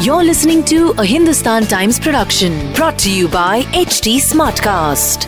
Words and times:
You're 0.00 0.24
listening 0.24 0.64
to 0.64 0.90
a 0.98 1.04
Hindustan 1.04 1.66
Times 1.66 2.00
production 2.00 2.72
brought 2.72 2.98
to 3.00 3.10
you 3.12 3.28
by 3.28 3.62
HT 3.62 4.16
Smartcast. 4.16 5.26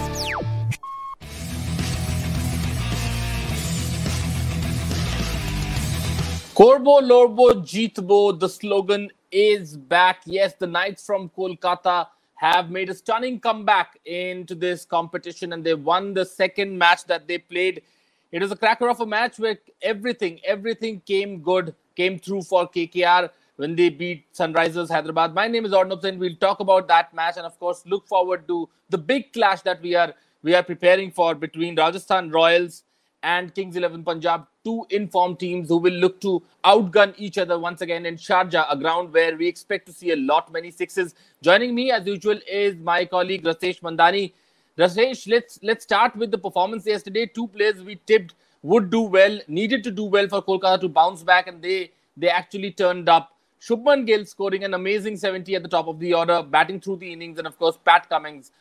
Korbo 6.57 7.01
Lorbo 7.01 7.53
Jeetbo, 7.63 8.37
the 8.41 8.49
slogan 8.49 9.11
is 9.31 9.77
back. 9.77 10.23
Yes, 10.25 10.55
the 10.59 10.67
Knights 10.67 11.07
from 11.07 11.29
Kolkata 11.29 12.09
have 12.35 12.71
made 12.71 12.89
a 12.89 12.95
stunning 12.95 13.39
comeback 13.39 13.99
into 14.05 14.57
this 14.57 14.85
competition 14.85 15.53
and 15.53 15.63
they 15.63 15.75
won 15.75 16.15
the 16.15 16.25
second 16.25 16.77
match 16.77 17.05
that 17.05 17.29
they 17.29 17.39
played. 17.39 17.83
It 18.31 18.43
was 18.43 18.53
a 18.53 18.57
cracker 18.57 18.89
of 18.89 19.01
a 19.01 19.07
match 19.07 19.39
where 19.39 19.59
everything, 19.81 20.39
everything 20.45 21.01
came 21.07 21.41
good, 21.41 21.75
came 21.97 22.19
through 22.19 22.43
for 22.43 22.69
KKR 22.69 23.31
when 23.57 23.75
they 23.75 23.89
beat 23.89 24.31
Sunrisers 24.35 24.91
Hyderabad. 24.91 25.33
My 25.33 25.49
name 25.49 25.65
is 25.65 25.73
Arnav 25.73 26.05
and 26.05 26.21
we'll 26.21 26.37
talk 26.37 26.61
about 26.61 26.89
that 26.89 27.15
match 27.15 27.39
and 27.39 27.47
of 27.47 27.59
course 27.59 27.83
look 27.87 28.07
forward 28.07 28.47
to 28.49 28.69
the 28.91 28.99
big 28.99 29.33
clash 29.33 29.63
that 29.63 29.81
we 29.81 29.95
are 29.95 30.13
we 30.43 30.55
are 30.55 30.63
preparing 30.63 31.11
for 31.11 31.35
between 31.35 31.75
Rajasthan 31.75 32.31
Royals 32.31 32.85
and 33.23 33.53
Kings 33.55 33.77
11 33.77 34.05
Punjab, 34.05 34.47
two 34.63 34.87
informed 34.91 35.41
teams 35.41 35.69
who 35.69 35.79
will 35.79 35.93
look 35.95 36.21
to 36.21 36.43
outgun 36.65 37.15
each 37.17 37.39
other 37.39 37.59
once 37.59 37.81
again 37.81 38.07
in 38.07 38.17
Sharjah, 38.17 38.67
a 38.71 38.77
ground 38.77 39.13
where 39.13 39.37
we 39.37 39.49
expect 39.49 39.87
to 39.87 39.93
see 39.93 40.13
a 40.13 40.17
lot 40.17 40.53
many 40.53 40.71
sixes. 40.71 41.15
Joining 41.43 41.75
me, 41.75 41.91
as 41.91 42.07
usual, 42.07 42.39
is 42.49 42.77
my 42.77 43.05
colleague 43.05 43.43
Rasesh 43.43 43.81
Mandani. 43.81 44.33
Rasesh, 44.79 45.27
let's 45.29 45.59
let's 45.63 45.83
start 45.83 46.15
with 46.15 46.31
the 46.31 46.39
performance 46.39 46.87
yesterday. 46.87 47.27
Two 47.27 47.49
players 47.49 47.83
we 47.83 48.01
tipped 48.07 48.35
would 48.63 48.91
do 48.91 49.01
well, 49.01 49.41
needed 49.49 49.83
to 49.85 49.91
do 49.91 50.05
well 50.05 50.29
for 50.29 50.41
Kolkata 50.41 50.81
to 50.83 50.89
bounce 50.89 51.25
back, 51.25 51.49
and 51.49 51.61
they 51.61 51.91
they 52.17 52.29
actually 52.29 52.71
turned 52.71 53.09
up. 53.09 53.33
Shubman 53.61 54.07
Gill 54.07 54.25
scoring 54.25 54.63
an 54.63 54.75
amazing 54.75 55.17
70 55.17 55.57
at 55.57 55.65
the 55.65 55.69
top 55.69 55.89
of 55.89 55.99
the 55.99 56.15
order, 56.15 56.45
batting 56.45 56.81
through 56.81 56.99
the 56.99 57.13
innings, 57.13 57.39
and 57.39 57.49
of 57.49 57.59
course 57.59 57.77
Pat 57.85 58.09
Cummins. 58.09 58.53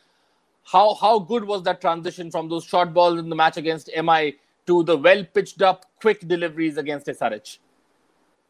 How 0.64 0.96
how 0.96 1.20
good 1.20 1.46
was 1.46 1.62
that 1.64 1.82
transition 1.82 2.32
from 2.32 2.50
those 2.50 2.66
short 2.66 2.96
balls 2.96 3.20
in 3.20 3.30
the 3.30 3.36
match 3.36 3.58
against 3.58 3.92
MI 3.96 4.38
to 4.66 4.84
the 4.84 4.98
well 4.98 5.24
pitched 5.24 5.62
up, 5.62 5.86
quick 6.02 6.28
deliveries 6.28 6.78
against 6.78 7.06
SRH? 7.06 7.60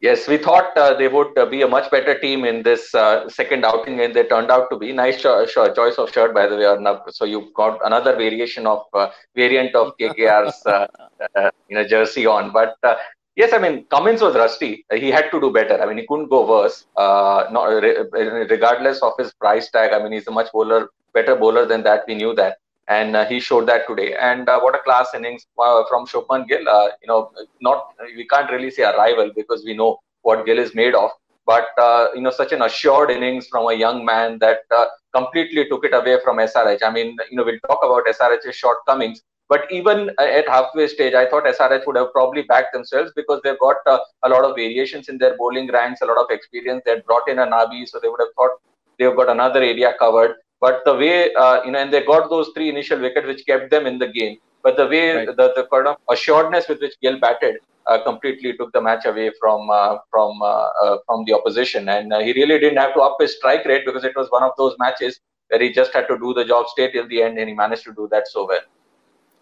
Yes, 0.00 0.28
we 0.28 0.38
thought 0.38 0.76
uh, 0.76 0.94
they 0.94 1.08
would 1.08 1.36
uh, 1.36 1.46
be 1.46 1.62
a 1.62 1.66
much 1.68 1.90
better 1.90 2.16
team 2.20 2.44
in 2.44 2.62
this 2.62 2.94
uh, 2.94 3.28
second 3.28 3.64
outing, 3.64 4.00
and 4.00 4.14
they 4.14 4.22
turned 4.24 4.48
out 4.48 4.70
to 4.70 4.76
be. 4.78 4.92
Nice 4.92 5.20
cho- 5.20 5.44
cho- 5.46 5.74
choice 5.74 5.96
of 5.96 6.12
shirt, 6.12 6.32
by 6.32 6.46
the 6.46 6.56
way, 6.56 6.66
Arnab. 6.66 7.00
So 7.10 7.24
you've 7.24 7.52
got 7.52 7.80
another 7.84 8.14
variation 8.14 8.64
of 8.66 8.84
uh, 8.94 9.10
variant 9.34 9.74
of 9.74 9.96
KKR's 9.98 10.64
uh, 10.66 10.86
uh, 11.34 11.50
you 11.68 11.76
know 11.76 11.84
jersey 11.84 12.26
on. 12.26 12.52
But 12.52 12.76
yes, 13.34 13.52
I 13.52 13.58
mean 13.58 13.86
Cummins 13.90 14.22
was 14.22 14.36
rusty. 14.36 14.84
He 14.92 15.10
had 15.10 15.30
to 15.32 15.40
do 15.40 15.50
better. 15.50 15.82
I 15.82 15.86
mean 15.86 15.98
he 15.98 16.06
couldn't 16.06 16.28
go 16.28 16.48
worse. 16.48 16.86
not 16.96 17.64
regardless 18.54 19.02
of 19.02 19.14
his 19.18 19.32
price 19.34 19.68
tag. 19.70 19.92
I 19.92 20.00
mean 20.00 20.12
he's 20.12 20.28
a 20.28 20.30
much 20.30 20.52
bowler, 20.52 20.90
better 21.12 21.34
bowler 21.34 21.66
than 21.66 21.82
that. 21.82 22.04
We 22.06 22.14
knew 22.14 22.34
that 22.36 22.58
and 22.88 23.14
uh, 23.14 23.24
he 23.26 23.38
showed 23.38 23.68
that 23.68 23.86
today. 23.86 24.14
And 24.18 24.48
uh, 24.48 24.60
what 24.60 24.74
a 24.74 24.78
class 24.78 25.08
innings 25.14 25.46
uh, 25.58 25.82
from 25.88 26.06
Shubman 26.06 26.48
Gill. 26.48 26.68
Uh, 26.68 26.88
you 27.02 27.08
know, 27.08 27.30
not 27.60 27.94
we 28.16 28.26
can't 28.26 28.50
really 28.50 28.70
say 28.70 28.82
a 28.82 28.96
rival 28.96 29.30
because 29.36 29.62
we 29.64 29.74
know 29.74 29.98
what 30.22 30.46
Gill 30.46 30.58
is 30.58 30.74
made 30.74 30.94
of. 30.94 31.10
But 31.46 31.68
uh, 31.78 32.08
you 32.14 32.22
know, 32.22 32.30
such 32.30 32.52
an 32.52 32.62
assured 32.62 33.10
innings 33.10 33.46
from 33.46 33.66
a 33.66 33.74
young 33.74 34.04
man 34.04 34.38
that 34.40 34.60
uh, 34.74 34.86
completely 35.14 35.68
took 35.68 35.84
it 35.84 35.94
away 35.94 36.18
from 36.24 36.38
SRH. 36.38 36.82
I 36.82 36.90
mean, 36.90 37.16
you 37.30 37.36
know, 37.36 37.44
we'll 37.44 37.60
talk 37.60 37.80
about 37.82 38.06
SRH's 38.06 38.56
shortcomings. 38.56 39.22
But 39.50 39.62
even 39.70 40.10
at 40.18 40.46
halfway 40.46 40.88
stage, 40.88 41.14
I 41.14 41.26
thought 41.26 41.44
SRH 41.44 41.86
would 41.86 41.96
have 41.96 42.12
probably 42.12 42.42
backed 42.42 42.74
themselves 42.74 43.12
because 43.16 43.40
they've 43.42 43.58
got 43.58 43.76
a 43.86 44.28
lot 44.28 44.44
of 44.44 44.56
variations 44.56 45.08
in 45.08 45.16
their 45.16 45.38
bowling 45.38 45.72
ranks, 45.72 46.02
a 46.02 46.04
lot 46.04 46.18
of 46.18 46.26
experience. 46.30 46.82
They 46.84 47.00
brought 47.06 47.26
in 47.28 47.38
a 47.38 47.46
Nabi, 47.46 47.88
so 47.88 47.98
they 47.98 48.08
would 48.08 48.20
have 48.20 48.34
thought 48.36 48.50
they've 48.98 49.16
got 49.16 49.30
another 49.30 49.62
area 49.62 49.94
covered. 49.98 50.34
But 50.60 50.82
the 50.84 50.94
way 50.94 51.32
uh, 51.34 51.62
you 51.64 51.72
know, 51.72 51.78
and 51.78 51.92
they 51.92 52.04
got 52.04 52.28
those 52.30 52.50
three 52.54 52.68
initial 52.68 53.00
wickets 53.00 53.26
which 53.26 53.46
kept 53.46 53.70
them 53.70 53.86
in 53.86 53.98
the 53.98 54.08
game. 54.08 54.38
But 54.62 54.76
the 54.76 54.86
way 54.86 55.14
right. 55.14 55.26
the, 55.26 55.52
the 55.54 55.66
kind 55.72 55.86
of 55.86 55.96
assuredness 56.10 56.68
with 56.68 56.80
which 56.80 56.94
Gill 57.00 57.20
batted 57.20 57.58
uh, 57.86 58.02
completely 58.02 58.56
took 58.56 58.72
the 58.72 58.80
match 58.80 59.06
away 59.06 59.30
from 59.40 59.70
uh, 59.70 59.98
from 60.10 60.42
uh, 60.42 60.68
uh, 60.82 60.98
from 61.06 61.24
the 61.24 61.32
opposition, 61.32 61.88
and 61.88 62.12
uh, 62.12 62.20
he 62.20 62.32
really 62.32 62.58
didn't 62.58 62.78
have 62.78 62.94
to 62.94 63.00
up 63.00 63.16
his 63.20 63.36
strike 63.36 63.64
rate 63.64 63.84
because 63.86 64.04
it 64.04 64.14
was 64.16 64.30
one 64.30 64.42
of 64.42 64.52
those 64.58 64.74
matches 64.78 65.20
where 65.48 65.60
he 65.60 65.72
just 65.72 65.92
had 65.94 66.06
to 66.08 66.18
do 66.18 66.34
the 66.34 66.44
job, 66.44 66.66
stay 66.68 66.90
till 66.90 67.08
the 67.08 67.22
end, 67.22 67.38
and 67.38 67.48
he 67.48 67.54
managed 67.54 67.84
to 67.84 67.94
do 67.94 68.08
that 68.10 68.28
so 68.28 68.46
well. 68.46 68.60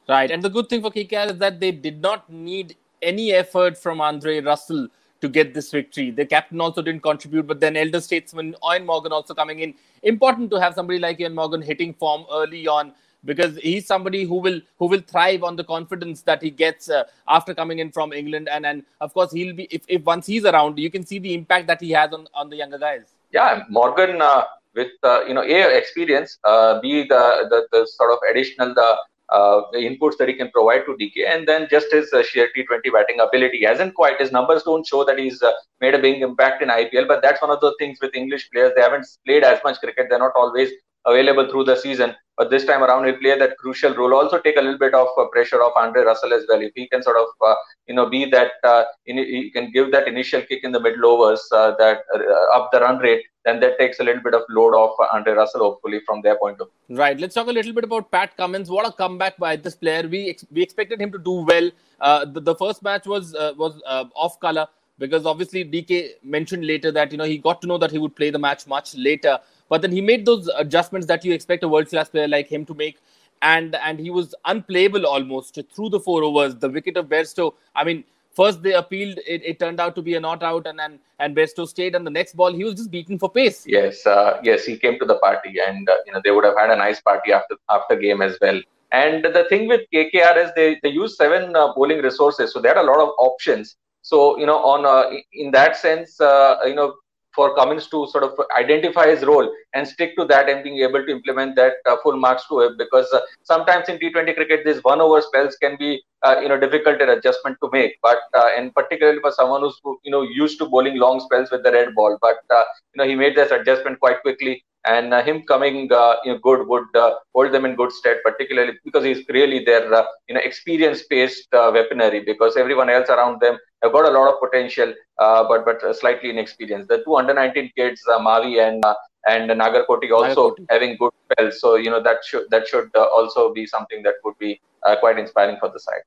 Right, 0.08 0.30
and 0.30 0.42
the 0.42 0.50
good 0.50 0.68
thing 0.68 0.82
for 0.82 0.90
KKR 0.90 1.32
is 1.32 1.38
that 1.38 1.58
they 1.58 1.72
did 1.72 2.00
not 2.00 2.30
need 2.30 2.76
any 3.02 3.32
effort 3.32 3.76
from 3.76 4.00
Andre 4.00 4.40
Russell 4.40 4.88
to 5.20 5.28
get 5.28 5.54
this 5.54 5.70
victory. 5.72 6.10
The 6.10 6.26
captain 6.26 6.60
also 6.60 6.82
didn't 6.82 7.02
contribute, 7.02 7.46
but 7.46 7.58
then 7.58 7.76
elder 7.76 8.00
statesman 8.00 8.54
Eoin 8.62 8.84
Morgan 8.84 9.12
also 9.12 9.34
coming 9.34 9.60
in. 9.60 9.74
Important 10.12 10.50
to 10.52 10.60
have 10.60 10.74
somebody 10.74 10.98
like 10.98 11.20
Ian 11.20 11.34
Morgan 11.34 11.62
hitting 11.70 11.92
form 11.92 12.24
early 12.40 12.66
on 12.68 12.92
because 13.24 13.56
he's 13.58 13.86
somebody 13.86 14.22
who 14.24 14.36
will 14.36 14.60
who 14.78 14.86
will 14.86 15.00
thrive 15.12 15.42
on 15.42 15.56
the 15.56 15.64
confidence 15.64 16.22
that 16.22 16.42
he 16.42 16.50
gets 16.50 16.88
uh, 16.88 17.04
after 17.28 17.54
coming 17.54 17.80
in 17.80 17.90
from 17.90 18.12
England, 18.12 18.48
and 18.48 18.64
and 18.64 18.84
of 19.00 19.12
course 19.12 19.32
he'll 19.32 19.54
be 19.54 19.64
if, 19.78 19.82
if 19.88 20.04
once 20.04 20.26
he's 20.26 20.44
around, 20.44 20.78
you 20.78 20.90
can 20.90 21.04
see 21.04 21.18
the 21.18 21.34
impact 21.34 21.66
that 21.66 21.80
he 21.80 21.90
has 21.90 22.12
on 22.12 22.28
on 22.34 22.48
the 22.50 22.56
younger 22.62 22.78
guys. 22.78 23.14
Yeah, 23.32 23.64
Morgan 23.68 24.22
uh, 24.22 24.44
with 24.74 24.92
uh, 25.02 25.20
you 25.26 25.34
know 25.34 25.42
a 25.42 25.76
experience, 25.76 26.38
uh, 26.44 26.80
b 26.80 27.02
the, 27.08 27.22
the 27.50 27.60
the 27.72 27.86
sort 27.96 28.12
of 28.12 28.18
additional 28.30 28.74
the 28.74 28.88
uh, 29.30 29.62
inputs 29.74 30.16
that 30.18 30.28
he 30.28 30.34
can 30.34 30.50
provide 30.50 30.84
to 30.86 30.96
DK, 31.00 31.28
and 31.28 31.46
then 31.46 31.66
just 31.70 31.92
his 31.92 32.12
uh, 32.12 32.22
sheer 32.22 32.48
T20 32.56 32.92
batting 32.92 33.20
ability. 33.20 33.58
He 33.58 33.64
hasn't 33.64 33.94
quite 33.94 34.20
his 34.20 34.32
numbers 34.32 34.62
don't 34.62 34.86
show 34.86 35.04
that 35.04 35.18
he's 35.18 35.42
uh, 35.42 35.52
made 35.80 35.94
a 35.94 35.98
big 35.98 36.22
impact 36.22 36.62
in 36.62 36.68
IPL, 36.68 37.08
but 37.08 37.22
that's 37.22 37.42
one 37.42 37.50
of 37.50 37.60
the 37.60 37.74
things 37.78 37.98
with 38.00 38.14
English 38.14 38.50
players. 38.50 38.72
They 38.76 38.82
haven't 38.82 39.06
played 39.26 39.44
as 39.44 39.58
much 39.64 39.78
cricket. 39.80 40.06
They're 40.08 40.18
not 40.18 40.32
always 40.36 40.70
available 41.06 41.48
through 41.50 41.64
the 41.64 41.76
season. 41.76 42.14
But 42.36 42.50
this 42.50 42.66
time 42.66 42.82
around, 42.82 43.06
he'll 43.06 43.16
play 43.16 43.38
that 43.38 43.56
crucial 43.56 43.94
role. 43.94 44.14
Also, 44.14 44.38
take 44.38 44.58
a 44.58 44.60
little 44.60 44.78
bit 44.78 44.92
of 44.92 45.08
uh, 45.16 45.24
pressure 45.32 45.62
off 45.62 45.72
Andre 45.76 46.02
Russell 46.02 46.34
as 46.34 46.44
well. 46.48 46.60
If 46.60 46.72
he 46.74 46.86
can 46.88 47.02
sort 47.02 47.16
of, 47.16 47.28
uh, 47.46 47.54
you 47.86 47.94
know, 47.94 48.10
be 48.10 48.26
that, 48.26 48.52
uh, 48.62 48.84
in, 49.06 49.16
he 49.16 49.50
can 49.50 49.70
give 49.72 49.90
that 49.92 50.06
initial 50.06 50.42
kick 50.42 50.62
in 50.62 50.72
the 50.72 50.80
middle 50.80 51.06
overs 51.06 51.42
uh, 51.52 51.72
that 51.78 52.00
uh, 52.14 52.56
up 52.56 52.70
the 52.72 52.80
run 52.80 52.98
rate, 52.98 53.24
then 53.46 53.60
that 53.60 53.78
takes 53.78 54.00
a 54.00 54.04
little 54.04 54.22
bit 54.22 54.34
of 54.34 54.42
load 54.50 54.74
off 54.74 54.96
Andre 55.12 55.34
Russell, 55.34 55.60
hopefully, 55.60 56.00
from 56.04 56.20
their 56.20 56.36
point 56.36 56.60
of 56.60 56.68
view. 56.68 56.98
Right. 56.98 57.18
Let's 57.18 57.34
talk 57.34 57.46
a 57.46 57.52
little 57.52 57.72
bit 57.72 57.84
about 57.84 58.10
Pat 58.10 58.36
Cummins. 58.36 58.68
What 58.68 58.86
a 58.86 58.92
comeback 58.92 59.38
by 59.38 59.54
this 59.54 59.76
player. 59.76 60.06
We 60.08 60.30
ex- 60.30 60.46
we 60.50 60.62
expected 60.62 61.00
him 61.00 61.12
to 61.12 61.18
do 61.18 61.44
well. 61.52 61.70
Uh, 62.00 62.24
the, 62.24 62.40
the, 62.40 62.54
first 62.56 62.82
match 62.82 63.06
was 63.06 63.34
was 63.56 63.80
off 64.14 64.40
color 64.40 64.66
because 64.98 65.26
obviously 65.26 65.64
DK 65.64 66.14
mentioned 66.22 66.66
later 66.66 66.90
that 66.90 67.12
you 67.12 67.18
know 67.18 67.24
he 67.24 67.38
got 67.38 67.62
to 67.62 67.68
know 67.68 67.78
that 67.78 67.92
he 67.92 67.98
would 67.98 68.16
play 68.16 68.30
the 68.30 68.38
match 68.38 68.66
much 68.66 68.94
later. 68.96 69.38
But 69.68 69.82
then 69.82 69.92
he 69.92 70.00
made 70.00 70.26
those 70.26 70.48
adjustments 70.56 71.06
that 71.06 71.24
you 71.24 71.32
expect 71.32 71.62
a 71.62 71.68
world 71.68 71.88
class 71.88 72.08
player 72.08 72.28
like 72.28 72.48
him 72.48 72.66
to 72.66 72.74
make. 72.74 72.98
And 73.42 73.76
and 73.76 74.00
he 74.00 74.10
was 74.10 74.34
unplayable 74.44 75.06
almost 75.06 75.58
through 75.72 75.90
the 75.90 76.00
four 76.00 76.24
overs. 76.24 76.56
The 76.56 76.68
wicket 76.68 76.96
of 76.96 77.06
Bairstow, 77.06 77.52
I 77.76 77.84
mean, 77.84 78.02
first 78.36 78.62
they 78.62 78.74
appealed, 78.74 79.18
it, 79.26 79.42
it 79.44 79.58
turned 79.58 79.80
out 79.80 79.94
to 79.96 80.02
be 80.02 80.14
a 80.14 80.20
not 80.20 80.42
out, 80.42 80.66
and 80.66 80.80
and, 80.80 80.98
and 81.18 81.34
Bairstow 81.34 81.66
stayed. 81.66 81.94
And 81.94 82.06
the 82.06 82.10
next 82.10 82.34
ball, 82.34 82.52
he 82.52 82.64
was 82.64 82.74
just 82.74 82.90
beaten 82.90 83.18
for 83.18 83.30
pace. 83.30 83.64
Yes, 83.66 84.06
uh, 84.06 84.38
yes, 84.42 84.64
he 84.64 84.76
came 84.76 84.98
to 84.98 85.06
the 85.06 85.18
party, 85.18 85.54
and 85.66 85.88
uh, 85.88 85.96
you 86.06 86.12
know 86.12 86.20
they 86.22 86.30
would 86.30 86.44
have 86.44 86.58
had 86.58 86.70
a 86.70 86.76
nice 86.76 87.00
party 87.00 87.32
after 87.32 87.56
after 87.70 87.96
game 87.96 88.22
as 88.22 88.38
well. 88.40 88.60
And 88.92 89.24
the 89.24 89.46
thing 89.48 89.66
with 89.66 89.82
KKR 89.92 90.36
is 90.44 90.50
they 90.54 90.78
they 90.82 90.90
use 90.90 91.16
seven 91.16 91.56
uh, 91.56 91.72
bowling 91.74 92.02
resources, 92.02 92.52
so 92.52 92.60
they 92.60 92.68
had 92.68 92.84
a 92.84 92.90
lot 92.92 93.00
of 93.00 93.10
options. 93.18 93.76
So 94.02 94.38
you 94.38 94.46
know, 94.46 94.58
on 94.58 94.86
uh, 94.86 95.16
in 95.32 95.50
that 95.52 95.76
sense, 95.76 96.16
you 96.20 96.74
know, 96.74 96.94
for 97.36 97.54
Cummins 97.54 97.86
to 97.88 98.06
sort 98.08 98.24
of 98.24 98.32
identify 98.58 99.06
his 99.06 99.24
role 99.24 99.48
and 99.74 99.86
stick 99.86 100.16
to 100.16 100.24
that 100.24 100.48
and 100.48 100.64
being 100.64 100.78
able 100.78 101.04
to 101.04 101.12
implement 101.12 101.54
that 101.56 101.74
uh, 101.88 101.96
full 102.02 102.16
marks 102.16 102.48
to 102.48 102.60
it 102.60 102.78
because 102.78 103.06
uh, 103.12 103.20
sometimes 103.42 103.88
in 103.88 103.98
T20 103.98 104.34
cricket 104.34 104.62
these 104.64 104.82
one 104.82 105.00
over 105.00 105.20
spells 105.20 105.56
can 105.56 105.76
be 105.78 106.02
uh, 106.22 106.36
you 106.42 106.48
know 106.48 106.58
difficult 106.58 107.00
an 107.00 107.10
adjustment 107.10 107.58
to 107.62 107.70
make. 107.72 107.92
But 108.02 108.18
uh, 108.34 108.48
and 108.56 108.74
particularly 108.74 109.20
for 109.20 109.30
someone 109.30 109.60
who's 109.60 109.78
you 110.02 110.10
know 110.10 110.22
used 110.22 110.58
to 110.58 110.66
bowling 110.66 110.98
long 110.98 111.20
spells 111.20 111.50
with 111.50 111.62
the 111.62 111.72
red 111.72 111.94
ball. 111.94 112.18
But 112.20 112.38
uh, 112.50 112.64
you 112.94 112.98
know 112.98 113.08
he 113.08 113.14
made 113.14 113.36
this 113.36 113.52
adjustment 113.52 114.00
quite 114.00 114.22
quickly 114.22 114.64
and 114.86 115.12
uh, 115.12 115.22
him 115.22 115.42
coming 115.42 115.92
uh, 115.92 116.16
you 116.24 116.32
know, 116.32 116.38
good 116.38 116.66
would 116.66 116.94
uh, 116.94 117.14
hold 117.34 117.52
them 117.52 117.64
in 117.64 117.74
good 117.74 117.92
stead, 117.92 118.18
particularly 118.24 118.74
because 118.84 119.04
he's 119.04 119.22
really 119.28 119.64
their 119.64 119.92
uh, 119.92 120.04
you 120.28 120.34
know 120.34 120.40
experience-based 120.40 121.52
uh, 121.52 121.70
weaponry. 121.74 122.20
Because 122.24 122.56
everyone 122.56 122.88
else 122.88 123.08
around 123.08 123.40
them 123.40 123.58
have 123.82 123.92
got 123.92 124.06
a 124.08 124.10
lot 124.16 124.32
of 124.32 124.40
potential, 124.40 124.94
uh, 125.18 125.44
but 125.48 125.64
but 125.64 125.96
slightly 125.96 126.30
inexperienced. 126.30 126.88
The 126.88 127.02
two 127.04 127.16
under 127.16 127.34
19 127.34 127.72
kids, 127.76 128.00
Mavi 128.08 128.60
and 128.66 128.84
and 129.28 129.50
Nagarkoti 129.50 130.10
also 130.12 130.50
Nagarkoti. 130.50 130.66
having 130.70 130.96
good 130.96 131.12
spells. 131.30 131.60
So 131.60 131.74
you 131.74 131.90
know 131.90 132.02
that 132.02 132.24
should 132.24 132.44
that 132.50 132.68
should 132.68 132.94
also 132.96 133.52
be 133.52 133.66
something 133.66 134.02
that 134.04 134.14
would 134.24 134.38
be 134.38 134.60
quite 135.00 135.18
inspiring 135.18 135.56
for 135.58 135.68
the 135.68 135.80
side. 135.80 136.02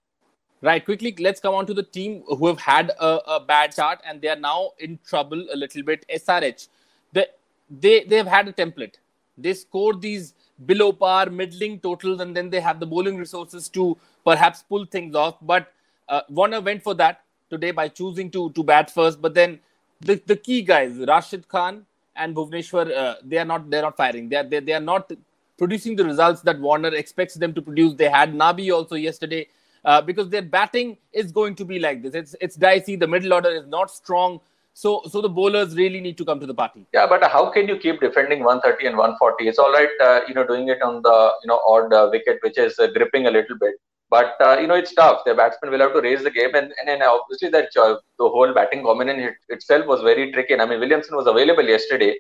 Right, 0.62 0.84
quickly, 0.84 1.16
let's 1.20 1.40
come 1.40 1.54
on 1.54 1.66
to 1.68 1.74
the 1.74 1.84
team 1.84 2.24
who 2.28 2.48
have 2.48 2.60
had 2.60 2.92
a, 3.00 3.20
a, 3.36 3.40
bad 3.40 3.72
start 3.72 4.02
and 4.06 4.22
they 4.22 4.28
are 4.28 4.36
now 4.36 4.72
in 4.78 5.00
trouble 5.08 5.46
a 5.54 5.56
little 5.56 5.84
bit. 5.84 6.06
SRH, 6.14 6.68
they, 7.14 7.28
they, 7.70 8.04
they've 8.04 8.28
had 8.28 8.48
a 8.48 8.54
template. 8.54 8.96
They 9.38 9.54
score 9.54 9.96
these 9.96 10.34
below 10.66 10.92
par, 10.92 11.30
middling 11.30 11.80
totals, 11.80 12.20
and 12.22 12.36
then 12.36 12.50
they 12.50 12.60
have 12.60 12.80
the 12.80 12.86
bowling 12.86 13.18
resources 13.18 13.70
to 13.70 13.98
perhaps 14.26 14.64
pull 14.64 14.86
things 14.86 15.16
off. 15.16 15.38
But 15.42 15.72
uh, 16.10 16.22
Warner 16.30 16.62
went 16.62 16.84
for 16.84 16.94
that 16.96 17.22
today 17.50 17.72
by 17.72 17.88
choosing 17.88 18.30
to, 18.32 18.52
to 18.52 18.64
bat 18.64 18.92
first. 18.92 19.22
But 19.22 19.34
then 19.34 19.60
the, 20.02 20.22
the 20.26 20.36
key 20.36 20.62
guys, 20.62 20.98
Rashid 21.08 21.48
Khan 21.48 21.86
and 22.16 22.36
Bhuvneshwar, 22.36 22.96
uh, 22.96 23.16
they 23.24 23.38
are 23.38 23.46
not 23.46 23.70
they're 23.70 23.82
not 23.82 23.98
firing. 23.98 24.30
They 24.30 24.36
are, 24.38 24.44
they, 24.44 24.60
they 24.60 24.74
are 24.74 24.82
not 24.82 25.12
producing 25.58 25.96
the 25.96 26.06
results 26.06 26.42
that 26.42 26.60
Warner 26.60 26.94
expects 26.94 27.36
them 27.36 27.54
to 27.54 27.62
produce. 27.62 27.96
They 27.96 28.10
had 28.10 28.34
Nabi 28.34 28.74
also 28.74 28.96
yesterday 28.96 29.48
uh, 29.86 30.02
because 30.02 30.30
their 30.30 30.42
batting 30.42 30.98
is 31.14 31.32
going 31.32 31.56
to 31.56 31.66
be 31.66 31.80
like 31.80 32.02
this. 32.04 32.14
It's 32.16 32.36
it's 32.42 32.56
dicey. 32.56 32.96
The 32.96 33.08
middle 33.08 33.34
order 33.34 33.50
is 33.50 33.68
not 33.68 33.92
strong. 33.92 34.42
So, 34.82 35.02
so 35.12 35.20
the 35.20 35.28
bowlers 35.28 35.76
really 35.76 36.00
need 36.00 36.18
to 36.20 36.24
come 36.24 36.40
to 36.40 36.46
the 36.46 36.54
party. 36.54 36.86
Yeah, 36.94 37.06
but 37.06 37.22
how 37.30 37.50
can 37.52 37.68
you 37.68 37.76
keep 37.78 38.00
defending 38.00 38.46
130 38.46 38.88
and 38.88 38.98
140? 38.98 39.50
It's 39.50 39.60
all 39.60 39.74
right, 39.74 39.90
uh, 40.02 40.22
you 40.26 40.34
know, 40.34 40.48
doing 40.48 40.70
it 40.70 40.82
on 40.82 41.02
the 41.02 41.18
you 41.44 41.50
know 41.50 41.60
odd 41.68 41.92
uh, 41.92 42.08
wicket, 42.14 42.38
which 42.44 42.58
is 42.58 42.80
uh, 42.80 42.88
gripping 42.88 43.28
a 43.28 43.32
little 43.32 43.58
bit. 43.60 43.74
But 44.10 44.36
uh, 44.40 44.58
you 44.62 44.68
know, 44.68 44.76
it's 44.76 44.94
tough. 44.94 45.24
The 45.26 45.36
batsmen 45.36 45.72
will 45.72 45.82
have 45.86 45.92
to 45.96 46.02
raise 46.02 46.24
the 46.24 46.32
game, 46.32 46.56
and 46.56 46.72
and, 46.80 46.88
and 46.94 47.04
obviously 47.04 47.50
that 47.58 47.76
uh, 47.76 47.96
the 48.20 48.30
whole 48.36 48.54
batting 48.54 48.84
combination 48.86 49.36
itself 49.50 49.86
was 49.86 50.02
very 50.02 50.32
tricky. 50.32 50.54
And 50.54 50.62
I 50.62 50.66
mean, 50.72 50.80
Williamson 50.80 51.18
was 51.18 51.28
available 51.28 51.74
yesterday. 51.76 52.14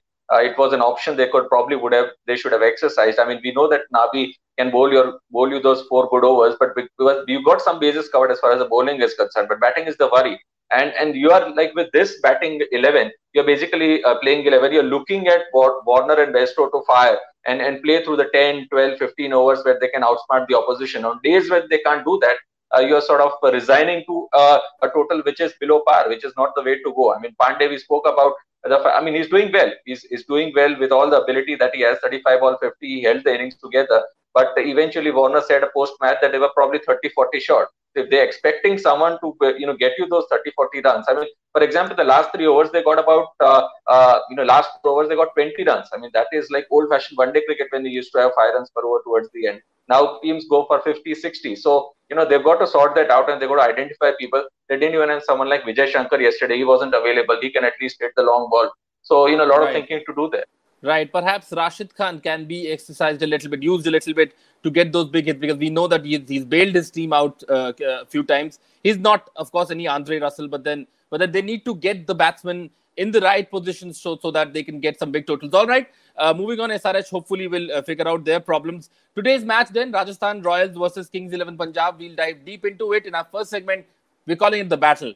it 0.49 0.57
was 0.61 0.73
an 0.73 0.81
option 0.89 1.15
they 1.15 1.29
could 1.37 1.47
probably 1.55 1.77
would 1.83 1.93
have 1.99 2.11
they 2.27 2.39
should 2.43 2.57
have 2.57 2.67
exercised. 2.71 3.19
I 3.19 3.29
mean, 3.29 3.41
we 3.41 3.53
know 3.53 3.69
that 3.69 3.89
Nabi 3.99 4.23
can 4.57 4.75
bowl 4.77 4.91
your 4.97 5.07
bowl 5.37 5.57
you 5.57 5.63
those 5.71 5.87
four 5.93 6.05
good 6.13 6.29
overs, 6.33 6.61
but 6.63 6.75
because 6.83 7.25
you 7.35 7.41
got 7.51 7.67
some 7.69 7.83
bases 7.87 8.13
covered 8.17 8.37
as 8.37 8.45
far 8.45 8.51
as 8.57 8.63
the 8.67 8.71
bowling 8.77 9.01
is 9.09 9.19
concerned, 9.25 9.53
but 9.53 9.65
batting 9.67 9.91
is 9.93 10.01
the 10.05 10.13
worry. 10.17 10.37
And 10.71 10.93
and 10.99 11.15
you 11.15 11.31
are 11.31 11.53
like 11.55 11.73
with 11.75 11.91
this 11.91 12.19
batting 12.21 12.61
eleven, 12.71 13.11
you're 13.33 13.45
basically 13.45 14.03
uh, 14.03 14.19
playing 14.19 14.45
eleven. 14.45 14.71
You're 14.71 14.83
looking 14.83 15.27
at 15.27 15.41
Warner 15.53 16.21
and 16.21 16.33
Bairstow 16.33 16.71
to 16.71 16.81
fire 16.85 17.17
and 17.45 17.61
and 17.61 17.81
play 17.83 18.03
through 18.03 18.17
the 18.17 18.29
10, 18.33 18.67
12, 18.69 18.99
15 18.99 19.33
overs 19.33 19.63
where 19.63 19.79
they 19.79 19.87
can 19.87 20.03
outsmart 20.03 20.47
the 20.47 20.57
opposition. 20.57 21.05
On 21.05 21.19
days 21.23 21.49
when 21.49 21.63
they 21.69 21.79
can't 21.79 22.05
do 22.05 22.19
that, 22.21 22.37
uh, 22.75 22.81
you're 22.81 23.01
sort 23.01 23.21
of 23.21 23.31
resigning 23.51 24.03
to 24.05 24.27
uh, 24.33 24.59
a 24.83 24.89
total 24.89 25.21
which 25.23 25.39
is 25.39 25.53
below 25.59 25.81
par, 25.87 26.07
which 26.09 26.23
is 26.23 26.33
not 26.37 26.53
the 26.55 26.63
way 26.63 26.75
to 26.83 26.93
go. 26.95 27.13
I 27.13 27.19
mean, 27.19 27.35
Pandey, 27.41 27.69
we 27.69 27.77
spoke 27.77 28.05
about 28.07 28.33
the, 28.63 28.77
I 28.77 29.01
mean, 29.03 29.15
he's 29.15 29.29
doing 29.29 29.51
well. 29.51 29.71
He's, 29.85 30.03
he's 30.03 30.25
doing 30.25 30.51
well 30.55 30.77
with 30.79 30.91
all 30.91 31.09
the 31.09 31.21
ability 31.21 31.55
that 31.55 31.73
he 31.73 31.81
has. 31.81 31.97
35 31.99 32.39
ball 32.41 32.57
50, 32.59 32.75
he 32.81 33.03
held 33.03 33.23
the 33.23 33.33
innings 33.33 33.57
together. 33.57 34.03
But 34.33 34.49
eventually, 34.57 35.11
Warner 35.11 35.41
said 35.41 35.63
a 35.63 35.69
post 35.73 35.93
match 36.01 36.17
that 36.21 36.31
they 36.31 36.39
were 36.39 36.51
probably 36.55 36.79
30 36.85 37.09
40 37.09 37.39
short. 37.39 37.69
If 37.99 38.09
they're 38.09 38.27
expecting 38.29 38.77
someone 38.77 39.17
to 39.21 39.35
you 39.61 39.67
know 39.67 39.75
get 39.83 39.93
you 39.97 40.07
those 40.07 40.25
30 40.29 40.51
40 40.55 40.81
runs, 40.81 41.05
I 41.09 41.13
mean, 41.13 41.27
for 41.53 41.63
example, 41.63 41.95
the 41.95 42.03
last 42.03 42.31
three 42.33 42.47
overs 42.47 42.71
they 42.71 42.83
got 42.83 42.99
about 42.99 43.27
uh, 43.39 43.63
uh, 43.87 44.19
you 44.29 44.35
know 44.35 44.43
last 44.43 44.69
two 44.83 44.89
overs 44.89 45.09
they 45.09 45.15
got 45.15 45.33
20 45.33 45.63
runs. 45.63 45.87
I 45.93 45.97
mean, 45.97 46.11
that 46.13 46.27
is 46.31 46.49
like 46.51 46.65
old 46.71 46.89
fashioned 46.89 47.17
one 47.17 47.33
day 47.33 47.43
cricket 47.45 47.67
when 47.71 47.83
they 47.83 47.89
used 47.89 48.11
to 48.13 48.19
have 48.19 48.31
five 48.35 48.53
runs 48.55 48.69
per 48.75 48.85
over 48.85 49.01
towards 49.05 49.29
the 49.33 49.47
end. 49.47 49.61
Now 49.87 50.19
teams 50.23 50.45
go 50.49 50.65
for 50.65 50.81
50 50.81 51.15
60. 51.15 51.55
So 51.55 51.93
you 52.09 52.15
know 52.15 52.25
they've 52.27 52.43
got 52.43 52.59
to 52.59 52.67
sort 52.67 52.95
that 52.95 53.09
out 53.09 53.29
and 53.29 53.41
they've 53.41 53.49
got 53.49 53.65
to 53.65 53.73
identify 53.73 54.11
people. 54.19 54.47
They 54.67 54.77
didn't 54.77 54.95
even 54.95 55.09
have 55.09 55.23
someone 55.23 55.49
like 55.49 55.63
Vijay 55.63 55.87
Shankar 55.87 56.21
yesterday. 56.21 56.57
He 56.57 56.63
wasn't 56.63 56.93
available. 56.93 57.37
He 57.41 57.51
can 57.51 57.63
at 57.63 57.73
least 57.81 57.97
hit 57.99 58.11
the 58.15 58.23
long 58.23 58.49
ball. 58.49 58.71
So 59.01 59.27
you 59.27 59.37
know 59.37 59.45
a 59.45 59.51
lot 59.53 59.61
right. 59.61 59.69
of 59.69 59.73
thinking 59.73 60.03
to 60.07 60.13
do 60.15 60.29
there. 60.31 60.45
Right. 60.81 61.11
Perhaps 61.11 61.51
Rashid 61.51 61.93
Khan 61.93 62.21
can 62.21 62.45
be 62.45 62.71
exercised 62.71 63.21
a 63.21 63.27
little 63.27 63.49
bit, 63.49 63.61
used 63.61 63.85
a 63.85 63.91
little 63.91 64.13
bit 64.13 64.35
to 64.63 64.71
get 64.71 64.93
those 64.93 65.09
big 65.09 65.25
hits 65.25 65.39
because 65.39 65.57
we 65.57 65.69
know 65.69 65.87
that 65.87 66.05
he's, 66.05 66.21
he's 66.27 66.45
bailed 66.45 66.75
his 66.75 66.89
team 66.89 67.11
out 67.11 67.43
uh, 67.49 67.73
a 67.81 68.05
few 68.05 68.23
times. 68.23 68.59
He's 68.81 68.97
not, 68.97 69.29
of 69.35 69.51
course, 69.51 69.71
any 69.71 69.87
Andre 69.87 70.19
Russell, 70.19 70.47
but 70.47 70.63
then 70.63 70.87
but 71.09 71.19
then 71.19 71.31
they 71.31 71.41
need 71.41 71.65
to 71.65 71.75
get 71.75 72.07
the 72.07 72.15
batsmen 72.15 72.69
in 72.97 73.11
the 73.11 73.21
right 73.21 73.49
positions 73.49 73.99
so, 73.99 74.17
so 74.21 74.29
that 74.31 74.53
they 74.53 74.63
can 74.63 74.79
get 74.79 74.99
some 74.99 75.11
big 75.11 75.25
totals. 75.25 75.53
All 75.53 75.65
right. 75.65 75.87
Uh, 76.17 76.33
moving 76.33 76.59
on, 76.59 76.69
SRH 76.69 77.09
hopefully 77.09 77.47
will 77.47 77.71
uh, 77.71 77.81
figure 77.81 78.07
out 78.07 78.25
their 78.25 78.39
problems. 78.39 78.89
Today's 79.15 79.43
match 79.43 79.69
then, 79.69 79.91
Rajasthan 79.91 80.41
Royals 80.41 80.75
versus 80.75 81.09
Kings 81.09 81.33
11 81.33 81.57
Punjab. 81.57 81.97
We'll 81.97 82.15
dive 82.15 82.43
deep 82.43 82.65
into 82.65 82.91
it 82.93 83.05
in 83.05 83.15
our 83.15 83.25
first 83.31 83.49
segment. 83.49 83.85
We're 84.27 84.35
calling 84.35 84.59
it 84.61 84.69
the 84.69 84.77
battle. 84.77 85.13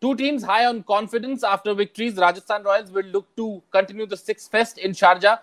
Two 0.00 0.14
teams 0.16 0.42
high 0.42 0.64
on 0.64 0.82
confidence 0.82 1.44
after 1.44 1.74
victories. 1.74 2.16
Rajasthan 2.16 2.62
Royals 2.62 2.90
will 2.90 3.04
look 3.04 3.26
to 3.36 3.62
continue 3.70 4.06
the 4.06 4.16
sixth 4.16 4.50
fest 4.50 4.78
in 4.78 4.92
Sharjah. 4.92 5.40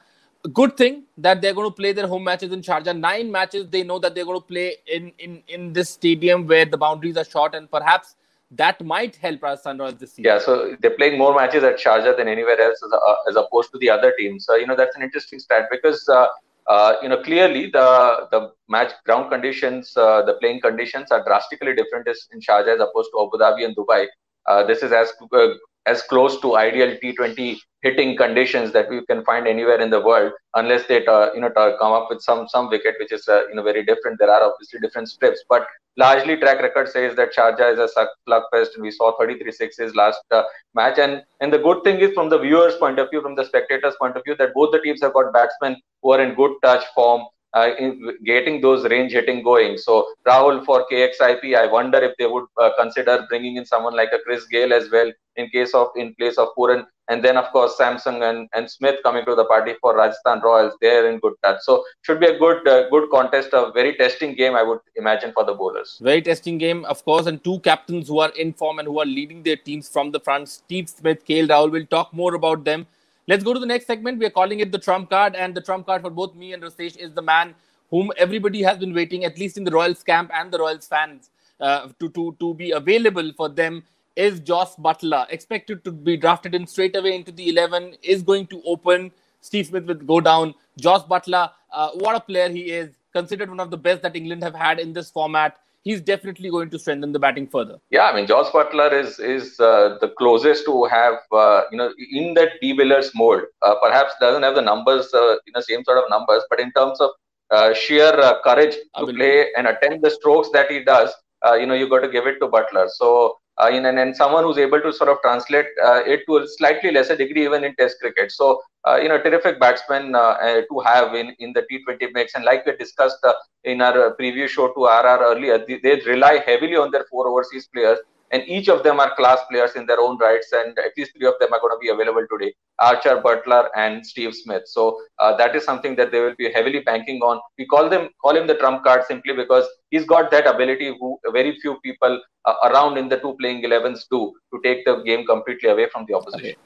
Good 0.54 0.77
thing 0.77 1.04
that 1.18 1.42
they're 1.42 1.54
going 1.54 1.69
to 1.69 1.75
play 1.75 1.94
their 1.94 2.07
home 2.07 2.24
matches 2.24 2.51
in 2.51 2.62
Sharjah. 2.62 2.98
Nine 2.98 3.31
matches 3.31 3.68
they 3.69 3.83
know 3.83 4.00
that 4.00 4.15
they're 4.15 4.25
going 4.25 4.39
to 4.39 4.45
play 4.45 4.77
in, 4.88 5.12
in, 5.19 5.44
in 5.48 5.74
this 5.74 5.92
stadium 5.92 6.48
where 6.48 6.65
the 6.65 6.77
boundaries 6.77 7.18
are 7.18 7.25
short 7.25 7.54
and 7.54 7.69
perhaps 7.69 8.15
that 8.51 8.83
might 8.83 9.15
help 9.18 9.44
Rajasthan 9.44 9.77
Royals 9.77 9.95
this 9.95 10.13
season. 10.13 10.24
Yeah, 10.24 10.39
so 10.39 10.75
they're 10.80 10.95
playing 10.95 11.18
more 11.18 11.36
matches 11.36 11.63
at 11.63 11.77
Sharjah 11.77 12.18
than 12.18 12.27
anywhere 12.27 12.60
else 12.60 12.81
as, 12.83 12.92
uh, 12.94 13.15
as 13.30 13.36
opposed 13.36 13.71
to 13.74 13.77
the 13.77 13.89
other 13.89 14.13
teams. 14.18 14.45
So, 14.45 14.56
you 14.56 14.65
know, 14.65 14.75
that's 14.75 14.95
an 14.95 15.03
interesting 15.03 15.39
stat 15.39 15.65
because, 15.69 16.07
uh, 16.07 16.27
uh, 16.68 16.94
you 17.01 17.10
know, 17.10 17.21
clearly 17.21 17.69
the 17.71 18.27
the 18.31 18.51
match 18.68 18.92
ground 19.06 19.30
conditions, 19.30 19.95
uh, 19.95 20.21
the 20.24 20.33
playing 20.36 20.62
conditions 20.62 21.12
are 21.12 21.24
drastically 21.24 21.75
different 21.75 22.07
in 22.31 22.39
Sharjah 22.39 22.75
as 22.75 22.80
opposed 22.80 23.10
to 23.13 23.21
Abu 23.21 23.38
Dhabi 23.38 23.65
and 23.65 23.75
Dubai. 23.75 24.07
Uh, 24.47 24.65
this 24.65 24.83
is 24.83 24.91
as 24.91 25.11
uh, 25.33 25.49
as 25.85 26.01
close 26.03 26.39
to 26.41 26.57
ideal 26.57 26.97
T20 27.01 27.57
hitting 27.81 28.17
conditions 28.17 28.73
that 28.73 28.89
we 28.89 29.05
can 29.05 29.23
find 29.23 29.47
anywhere 29.47 29.79
in 29.79 29.89
the 29.89 30.01
world, 30.01 30.33
unless 30.55 30.85
they 30.88 31.05
uh, 31.05 31.33
you 31.33 31.41
know 31.41 31.49
come 31.49 31.94
up 31.94 32.07
with 32.09 32.21
some 32.21 32.47
some 32.47 32.69
wicket 32.69 32.95
which 32.99 33.11
is 33.11 33.25
you 33.27 33.55
know 33.55 33.63
very 33.63 33.83
different. 33.85 34.19
There 34.19 34.31
are 34.31 34.44
obviously 34.44 34.79
different 34.79 35.09
strips, 35.09 35.44
but 35.49 35.65
largely 35.97 36.38
track 36.38 36.61
record 36.61 36.89
says 36.89 37.15
that 37.15 37.33
Sharjah 37.35 37.73
is 37.73 37.79
a 37.79 38.07
slugfest, 38.27 38.75
and 38.75 38.83
we 38.83 38.91
saw 38.91 39.17
33 39.17 39.51
sixes 39.51 39.95
last 39.95 40.21
uh, 40.31 40.44
match. 40.73 41.00
And 41.00 41.23
and 41.41 41.51
the 41.53 41.59
good 41.59 41.83
thing 41.83 42.00
is 42.00 42.13
from 42.13 42.29
the 42.29 42.39
viewers' 42.39 42.75
point 42.75 43.00
of 43.00 43.09
view, 43.09 43.21
from 43.21 43.35
the 43.35 43.45
spectators' 43.45 43.95
point 44.00 44.17
of 44.17 44.23
view, 44.23 44.35
that 44.38 44.53
both 44.53 44.71
the 44.71 44.81
teams 44.81 45.01
have 45.01 45.13
got 45.13 45.33
batsmen 45.33 45.81
who 46.01 46.11
are 46.11 46.21
in 46.21 46.35
good 46.35 46.53
touch 46.63 46.83
form 46.95 47.25
uh, 47.57 48.12
getting 48.25 48.62
those 48.62 48.83
range 48.94 49.12
hitting 49.12 49.44
going. 49.44 49.77
So 49.77 50.07
Rahul 50.27 50.65
for 50.65 50.86
KXIP, 50.92 51.56
I 51.56 51.65
wonder 51.68 52.00
if 52.00 52.13
they 52.18 52.27
would 52.27 52.45
uh, 52.62 52.71
consider 52.77 53.25
bringing 53.29 53.58
in 53.58 53.65
someone 53.65 53.96
like 53.96 54.10
a 54.13 54.20
Chris 54.25 54.46
Gayle 54.48 54.74
as 54.74 54.89
well 54.91 55.12
in 55.36 55.50
case 55.50 55.74
of 55.74 55.88
in 55.96 56.13
place 56.15 56.38
of 56.38 56.50
Pooran. 56.58 56.86
And 57.10 57.24
then 57.24 57.38
of 57.38 57.50
course 57.51 57.77
Samson 57.77 58.22
and, 58.24 58.50
and 58.53 58.70
Smith 58.70 58.98
coming 59.03 59.24
to 59.25 59.36
the 59.36 59.46
party 59.46 59.75
for 59.81 59.96
Rajasthan 59.96 60.41
Royals. 60.41 60.74
They're 60.81 61.10
in 61.10 61.20
good 61.20 61.34
touch. 61.43 61.60
So 61.62 61.84
should 62.01 62.20
be 62.20 62.27
a 62.27 62.38
good 62.38 62.67
uh, 62.67 62.89
good 62.89 63.10
contest, 63.10 63.50
a 63.53 63.72
very 63.74 63.96
testing 63.96 64.36
game 64.36 64.55
I 64.55 64.63
would 64.63 64.79
imagine 64.96 65.31
for 65.34 65.46
the 65.46 65.53
bowlers. 65.53 65.98
Very 66.01 66.22
testing 66.22 66.58
game, 66.58 66.84
of 66.86 67.05
course, 67.05 67.27
and 67.27 67.41
two 67.43 67.60
captains 67.60 68.10
who 68.10 68.20
are 68.20 68.31
in 68.31 68.53
form 68.53 68.79
and 68.79 68.88
who 68.88 69.00
are 69.00 69.05
leading 69.05 69.43
their 69.43 69.55
teams 69.55 69.88
from 69.88 70.12
the 70.12 70.20
front. 70.20 70.50
Steve 70.50 70.89
Smith, 70.89 71.25
KL 71.25 71.48
Rahul. 71.48 71.72
We'll 71.72 71.86
talk 71.86 72.13
more 72.13 72.36
about 72.36 72.65
them 72.65 72.88
Let's 73.29 73.43
go 73.43 73.53
to 73.53 73.60
the 73.60 73.65
next 73.65 73.88
segment. 73.88 74.19
We 74.19 74.25
are 74.25 74.29
calling 74.29 74.62
it 74.62 74.72
the 74.72 74.79
trump 74.79 75.10
card, 75.10 75.36
and 75.36 75.53
the 75.53 75.60
trump 75.60 75.86
card 75.86 76.01
for 76.01 76.10
both 76.10 76.34
me 76.34 76.53
and 76.53 76.63
Rasesh 76.63 76.96
is 76.96 77.12
the 77.13 77.22
man 77.22 77.55
whom 77.91 78.10
everybody 78.15 78.63
has 78.63 78.77
been 78.77 78.93
waiting, 78.93 79.25
at 79.25 79.38
least 79.38 79.57
in 79.57 79.65
the 79.65 79.72
Royals 79.72 80.01
camp 80.01 80.31
and 80.34 80.50
the 80.50 80.60
Royals 80.60 80.88
fans, 80.88 81.29
uh, 81.60 81.89
to, 82.00 82.07
to, 82.12 82.38
to 82.39 82.53
be 82.53 82.72
available 82.72 83.34
for 83.36 83.50
them 83.50 83.84
is 84.15 84.39
Jos 84.39 84.75
Buttler. 84.77 85.29
Expected 85.29 85.84
to 85.84 85.91
be 85.91 86.15
drafted 86.15 86.55
in 86.55 86.65
straight 86.65 86.96
away 86.96 87.15
into 87.15 87.34
the 87.34 87.50
11, 87.50 87.98
is 88.01 88.24
going 88.24 88.48
to 88.48 88.62
open. 88.65 89.12
Steve 89.41 89.67
Smith 89.67 89.86
will 89.86 89.96
go 89.96 90.22
down. 90.22 90.55
Jos 90.77 91.03
Buttler, 91.03 91.51
uh, 91.74 91.89
what 91.96 92.15
a 92.15 92.22
player 92.22 92.50
he 92.50 92.72
is. 92.72 92.96
Considered 93.12 93.50
one 93.50 93.60
of 93.60 93.72
the 93.72 93.77
best 93.77 94.03
that 94.03 94.15
England 94.15 94.41
have 94.41 94.55
had 94.55 94.79
in 94.79 94.93
this 94.93 95.12
format 95.12 95.57
he's 95.88 96.01
definitely 96.01 96.50
going 96.56 96.70
to 96.74 96.79
strengthen 96.84 97.12
the 97.15 97.22
batting 97.25 97.48
further. 97.56 97.77
Yeah, 97.98 98.06
I 98.10 98.15
mean, 98.15 98.27
Jos 98.32 98.50
Buttler 98.56 98.91
is 99.01 99.20
is 99.36 99.46
uh, 99.60 99.98
the 100.03 100.10
closest 100.20 100.65
to 100.70 100.75
have 100.96 101.15
uh, 101.44 101.62
you 101.72 101.77
know 101.79 101.89
in 102.20 102.34
that 102.39 102.51
De 102.62 102.74
Villiers 102.79 103.12
mold. 103.22 103.44
Uh, 103.62 103.75
perhaps 103.86 104.13
doesn't 104.25 104.44
have 104.48 104.56
the 104.60 104.65
numbers 104.72 105.13
uh, 105.13 105.34
in 105.48 105.53
the 105.60 105.65
same 105.70 105.84
sort 105.89 106.00
of 106.03 106.10
numbers, 106.15 106.44
but 106.51 106.60
in 106.65 106.72
terms 106.79 107.00
of 107.08 107.12
uh, 107.58 107.74
sheer 107.74 108.13
uh, 108.29 108.36
courage 108.48 108.75
to 108.98 109.06
play 109.20 109.36
and 109.58 109.67
attempt 109.74 110.03
the 110.08 110.13
strokes 110.20 110.50
that 110.58 110.70
he 110.70 110.79
does, 110.94 111.12
you 111.60 111.65
know, 111.65 111.77
you 111.82 111.89
got 111.96 112.01
to 112.08 112.13
give 112.20 112.27
it 112.27 112.39
to 112.46 112.48
Buttler. 112.58 112.88
So. 113.01 113.12
Uh, 113.59 113.69
in, 113.69 113.85
and, 113.87 113.97
and 113.97 114.15
someone 114.15 114.43
who's 114.43 114.59
able 114.59 114.79
to 114.79 114.93
sort 114.93 115.09
of 115.09 115.17
translate 115.23 115.65
uh, 115.83 116.01
it 116.05 116.21
to 116.27 116.37
a 116.37 116.47
slightly 116.57 116.91
lesser 116.91 117.15
degree 117.15 117.43
even 117.43 117.63
in 117.63 117.75
test 117.75 117.97
cricket 117.99 118.31
so 118.31 118.61
uh, 118.87 118.97
you 119.01 119.09
know 119.09 119.19
terrific 119.21 119.59
batsman 119.59 120.11
to 120.13 120.79
have 120.85 121.15
in, 121.15 121.35
in 121.39 121.53
the 121.53 121.63
T20 121.69 122.13
mix 122.13 122.35
and 122.35 122.45
like 122.45 122.65
we 122.67 122.75
discussed 122.77 123.25
in 123.63 123.81
our 123.81 124.11
previous 124.11 124.51
show 124.51 124.67
to 124.73 124.81
RR 124.85 125.19
earlier, 125.31 125.57
they, 125.67 125.79
they, 125.79 125.99
rely 126.05 126.41
heavily 126.45 126.75
on 126.75 126.91
their 126.91 127.05
four 127.09 127.27
overseas 127.27 127.67
players. 127.73 127.99
And 128.31 128.43
each 128.48 128.67
of 128.67 128.84
them 128.84 129.00
are 129.00 129.15
class 129.15 129.39
players 129.50 129.75
in 129.75 129.86
their 129.86 130.00
own 130.00 130.17
rights, 130.17 130.51
and 130.51 130.77
at 130.79 130.91
least 130.98 131.13
three 131.17 131.27
of 131.27 131.36
them 131.39 131.53
are 131.53 131.60
going 131.60 131.75
to 131.75 131.79
be 131.79 131.89
available 131.89 132.25
today: 132.29 132.53
Archer, 132.79 133.22
Buttler 133.22 133.69
and 133.75 134.05
Steve 134.05 134.36
Smith. 134.36 134.63
So 134.65 135.00
uh, 135.19 135.36
that 135.38 135.55
is 135.55 135.63
something 135.63 135.96
that 135.96 136.12
they 136.12 136.19
will 136.19 136.36
be 136.38 136.51
heavily 136.51 136.79
banking 136.79 137.22
on. 137.22 137.39
We 137.57 137.65
call 137.65 137.89
them 137.89 138.10
call 138.22 138.36
him 138.36 138.48
the 138.48 138.55
trump 138.55 138.84
card 138.84 139.05
simply 139.07 139.34
because 139.34 139.65
he's 139.91 140.05
got 140.05 140.29
that 140.31 140.46
ability, 140.46 140.96
who 141.00 141.17
very 141.31 141.57
few 141.60 141.79
people 141.81 142.22
uh, 142.46 142.55
around 142.63 142.98
in 142.98 143.07
the 143.07 143.17
two 143.17 143.36
playing 143.39 143.63
11s 143.63 144.05
do, 144.12 144.34
to 144.53 144.62
take 144.63 144.86
the 144.86 145.01
game 145.03 145.25
completely 145.25 145.69
away 145.69 145.88
from 145.89 146.05
the 146.07 146.13
opposition. 146.13 146.50
Okay. 146.50 146.57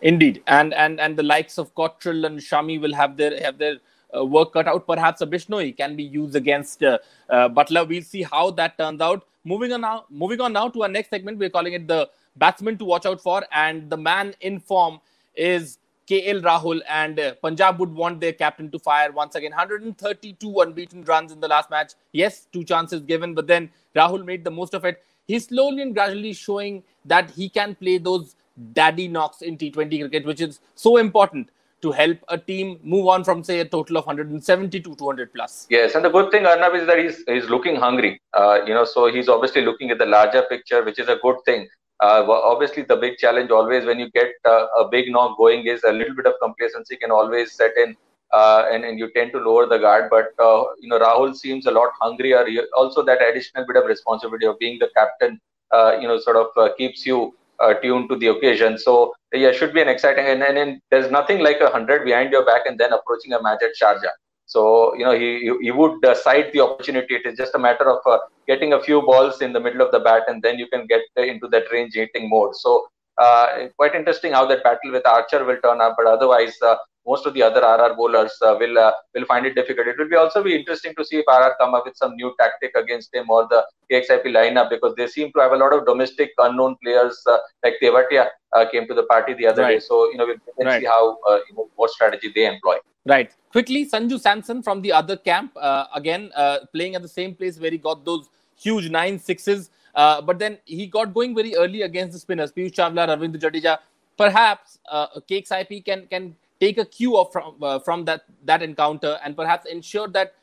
Indeed, 0.00 0.42
and 0.46 0.74
and 0.74 0.98
and 0.98 1.16
the 1.16 1.22
likes 1.22 1.58
of 1.58 1.74
Cottrell 1.74 2.24
and 2.24 2.40
Shami 2.40 2.80
will 2.80 2.94
have 2.94 3.16
their 3.16 3.40
have 3.40 3.58
their 3.58 3.76
uh, 4.16 4.24
work 4.24 4.52
cut 4.52 4.66
out. 4.66 4.86
Perhaps 4.86 5.20
a 5.20 5.26
Bishnoi 5.26 5.76
can 5.76 5.96
be 5.96 6.02
used 6.02 6.36
against 6.36 6.82
uh, 6.82 6.98
uh, 7.28 7.48
Buttler. 7.48 7.86
We'll 7.86 8.02
see 8.02 8.22
how 8.22 8.50
that 8.52 8.78
turns 8.78 9.00
out. 9.00 9.26
Moving 9.44 9.72
on 9.72 9.80
now, 9.80 10.04
moving 10.08 10.40
on 10.40 10.52
now 10.52 10.68
to 10.68 10.82
our 10.82 10.88
next 10.88 11.10
segment. 11.10 11.38
We're 11.38 11.50
calling 11.50 11.72
it 11.72 11.88
the 11.88 12.08
batsman 12.36 12.78
to 12.78 12.84
watch 12.84 13.06
out 13.06 13.20
for, 13.20 13.44
and 13.52 13.90
the 13.90 13.96
man 13.96 14.34
in 14.40 14.60
form 14.60 15.00
is 15.34 15.78
KL 16.08 16.42
Rahul, 16.42 16.80
and 16.88 17.18
uh, 17.18 17.34
Punjab 17.42 17.78
would 17.80 17.92
want 17.92 18.20
their 18.20 18.32
captain 18.32 18.70
to 18.70 18.78
fire 18.78 19.10
once 19.12 19.34
again. 19.34 19.50
132 19.50 20.60
unbeaten 20.60 21.04
runs 21.04 21.32
in 21.32 21.40
the 21.40 21.48
last 21.48 21.70
match. 21.70 21.92
Yes, 22.12 22.46
two 22.52 22.64
chances 22.64 23.02
given, 23.02 23.34
but 23.34 23.46
then 23.46 23.70
Rahul 23.96 24.24
made 24.24 24.44
the 24.44 24.50
most 24.50 24.74
of 24.74 24.84
it. 24.84 25.02
He's 25.26 25.46
slowly 25.46 25.82
and 25.82 25.94
gradually 25.94 26.32
showing 26.32 26.82
that 27.04 27.30
he 27.30 27.48
can 27.48 27.74
play 27.74 27.98
those 27.98 28.36
daddy 28.72 29.08
knocks 29.08 29.42
in 29.42 29.56
T20 29.56 30.00
cricket, 30.00 30.26
which 30.26 30.40
is 30.40 30.60
so 30.74 30.96
important 30.98 31.50
to 31.82 31.90
help 31.90 32.18
a 32.28 32.38
team 32.38 32.78
move 32.82 33.08
on 33.08 33.24
from 33.24 33.42
say 33.42 33.58
a 33.60 33.64
total 33.64 33.96
of 33.98 34.06
170 34.06 34.80
to 34.80 34.94
200 34.94 35.34
plus. 35.34 35.66
Yes, 35.68 35.94
and 35.94 36.04
the 36.04 36.08
good 36.08 36.30
thing 36.30 36.46
Arnab 36.46 36.74
is 36.74 36.86
that 36.86 36.98
he's 36.98 37.22
he's 37.26 37.48
looking 37.50 37.76
hungry. 37.76 38.20
Uh, 38.32 38.60
you 38.66 38.74
know, 38.74 38.84
so 38.84 39.06
he's 39.12 39.28
obviously 39.28 39.62
looking 39.62 39.90
at 39.90 39.98
the 39.98 40.06
larger 40.06 40.42
picture, 40.48 40.84
which 40.84 40.98
is 40.98 41.08
a 41.08 41.16
good 41.16 41.36
thing. 41.44 41.68
Uh, 42.00 42.24
obviously, 42.28 42.82
the 42.82 42.96
big 42.96 43.16
challenge 43.18 43.50
always 43.50 43.84
when 43.84 43.98
you 43.98 44.10
get 44.10 44.32
uh, 44.44 44.66
a 44.78 44.88
big 44.88 45.10
knock 45.10 45.36
going 45.36 45.66
is 45.66 45.84
a 45.84 45.92
little 45.92 46.14
bit 46.14 46.26
of 46.26 46.34
complacency 46.40 46.96
can 46.96 47.10
always 47.10 47.52
set 47.52 47.76
in, 47.76 47.96
uh, 48.32 48.64
and 48.72 48.84
and 48.84 48.98
you 48.98 49.10
tend 49.12 49.32
to 49.32 49.38
lower 49.38 49.66
the 49.66 49.78
guard. 49.78 50.08
But 50.10 50.32
uh, 50.38 50.64
you 50.80 50.88
know, 50.88 50.98
Rahul 50.98 51.36
seems 51.36 51.66
a 51.66 51.70
lot 51.70 51.90
hungrier. 52.00 52.44
Also, 52.76 53.04
that 53.04 53.22
additional 53.22 53.66
bit 53.66 53.76
of 53.76 53.86
responsibility 53.86 54.46
of 54.46 54.58
being 54.58 54.78
the 54.78 54.90
captain, 54.96 55.40
uh, 55.72 55.96
you 56.00 56.08
know, 56.08 56.18
sort 56.18 56.36
of 56.36 56.76
keeps 56.76 57.06
you 57.06 57.34
tuned 57.82 58.08
to 58.10 58.16
the 58.16 58.28
occasion. 58.34 58.78
So 58.78 59.12
yeah, 59.32 59.52
should 59.52 59.74
be 59.74 59.82
an 59.82 59.88
exciting 59.88 60.26
and, 60.26 60.42
and, 60.42 60.58
and 60.58 60.80
there's 60.90 61.10
nothing 61.10 61.40
like 61.40 61.60
a 61.60 61.70
hundred 61.70 62.04
behind 62.04 62.32
your 62.32 62.44
back 62.44 62.62
and 62.66 62.78
then 62.78 62.92
approaching 62.92 63.32
a 63.32 63.42
match 63.42 63.62
at 63.62 63.72
Sharjah. 63.80 64.14
So 64.46 64.94
you 64.98 65.04
know 65.06 65.16
he 65.22 65.28
he 65.60 65.70
would 65.70 66.04
uh, 66.04 66.14
cite 66.14 66.52
the 66.52 66.60
opportunity. 66.60 67.14
It 67.14 67.26
is 67.26 67.36
just 67.38 67.54
a 67.54 67.58
matter 67.58 67.88
of 67.90 68.00
uh, 68.06 68.18
getting 68.46 68.72
a 68.74 68.82
few 68.82 68.98
balls 69.02 69.40
in 69.40 69.52
the 69.52 69.60
middle 69.60 69.82
of 69.86 69.92
the 69.92 70.00
bat, 70.00 70.24
and 70.28 70.42
then 70.42 70.58
you 70.58 70.66
can 70.72 70.86
get 70.86 71.02
into 71.16 71.48
that 71.48 71.70
range 71.72 71.94
hitting 71.94 72.28
mode. 72.28 72.54
So 72.56 72.86
uh, 73.18 73.68
quite 73.76 73.94
interesting 73.94 74.32
how 74.32 74.44
that 74.46 74.64
battle 74.64 74.92
with 74.92 75.06
Archer 75.06 75.44
will 75.44 75.60
turn 75.62 75.80
up. 75.80 75.94
But 75.96 76.06
otherwise, 76.06 76.54
uh, 76.60 76.76
most 77.06 77.26
of 77.26 77.34
the 77.34 77.42
other 77.42 77.60
RR 77.60 77.94
bowlers 77.96 78.32
uh, 78.42 78.56
will 78.58 78.78
uh, 78.78 78.92
will 79.14 79.24
find 79.26 79.46
it 79.46 79.54
difficult. 79.54 79.86
It 79.86 79.98
will 79.98 80.08
be 80.08 80.16
also 80.16 80.42
be 80.42 80.54
interesting 80.54 80.94
to 80.96 81.04
see 81.04 81.16
if 81.16 81.24
RR 81.26 81.54
come 81.58 81.74
up 81.74 81.84
with 81.84 81.96
some 81.96 82.14
new 82.16 82.34
tactic 82.38 82.72
against 82.76 83.14
him 83.14 83.28
or 83.28 83.48
the 83.48 83.64
KXIP 83.90 84.26
lineup 84.26 84.70
because 84.70 84.94
they 84.96 85.06
seem 85.06 85.32
to 85.32 85.40
have 85.40 85.52
a 85.52 85.56
lot 85.56 85.72
of 85.72 85.84
domestic 85.84 86.30
unknown 86.38 86.76
players 86.82 87.22
uh, 87.28 87.38
like 87.64 87.74
Tewatia 87.82 88.28
uh, 88.52 88.64
came 88.70 88.86
to 88.86 88.94
the 88.94 89.02
party 89.04 89.34
the 89.34 89.46
other 89.46 89.62
right. 89.62 89.74
day. 89.74 89.80
So 89.80 90.10
you 90.10 90.16
know 90.16 90.26
we 90.26 90.34
can 90.34 90.66
right. 90.66 90.80
see 90.80 90.86
how 90.86 91.18
uh, 91.28 91.38
you 91.48 91.56
know, 91.56 91.68
what 91.76 91.90
strategy 91.90 92.32
they 92.34 92.46
employ. 92.46 92.76
Right. 93.04 93.32
Quickly, 93.50 93.84
Sanju 93.84 94.20
Samson 94.20 94.62
from 94.62 94.80
the 94.80 94.92
other 94.92 95.16
camp 95.16 95.52
uh, 95.56 95.86
again 95.94 96.30
playing 96.72 96.94
at 96.94 97.02
the 97.02 97.08
same 97.08 97.34
place 97.34 97.58
where 97.58 97.70
he 97.70 97.78
got 97.78 98.04
those 98.04 98.28
huge 98.56 98.90
nine 98.90 99.18
sixes. 99.18 99.70
but 99.94 100.38
then 100.38 100.58
he 100.64 100.86
got 100.86 101.12
going 101.12 101.34
very 101.34 101.56
early 101.56 101.82
against 101.82 102.12
the 102.12 102.18
spinners, 102.18 102.52
Piyush 102.52 102.74
Chawla, 102.74 103.08
Ravindra 103.08 103.40
Jadeja. 103.40 103.78
Perhaps 104.16 104.78
uh, 104.88 105.06
KXIP 105.28 105.84
can 105.84 106.06
can 106.06 106.36
take 106.62 106.78
a 106.78 106.84
cue 106.84 107.16
of 107.16 107.32
from, 107.32 107.56
uh, 107.62 107.78
from 107.80 108.04
that, 108.04 108.22
that 108.44 108.62
encounter 108.62 109.18
and 109.24 109.36
perhaps 109.36 109.66
ensure 109.66 110.08
that 110.08 110.34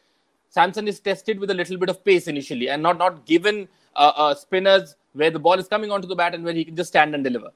Samson 0.49 0.87
is 0.87 0.99
tested 0.99 1.39
with 1.39 1.49
a 1.49 1.53
little 1.53 1.77
bit 1.77 1.89
of 1.89 2.03
pace 2.03 2.27
initially 2.27 2.69
and 2.69 2.83
not, 2.83 2.97
not 2.97 3.25
given 3.25 3.67
uh, 3.95 4.11
uh, 4.23 4.35
spinners 4.35 4.95
where 5.13 5.31
the 5.31 5.39
ball 5.39 5.57
is 5.63 5.67
coming 5.67 5.91
onto 5.91 6.07
the 6.07 6.15
bat 6.15 6.35
and 6.35 6.43
where 6.43 6.53
he 6.53 6.65
can 6.65 6.75
just 6.75 6.89
stand 6.89 7.15
and 7.15 7.23
deliver. 7.23 7.51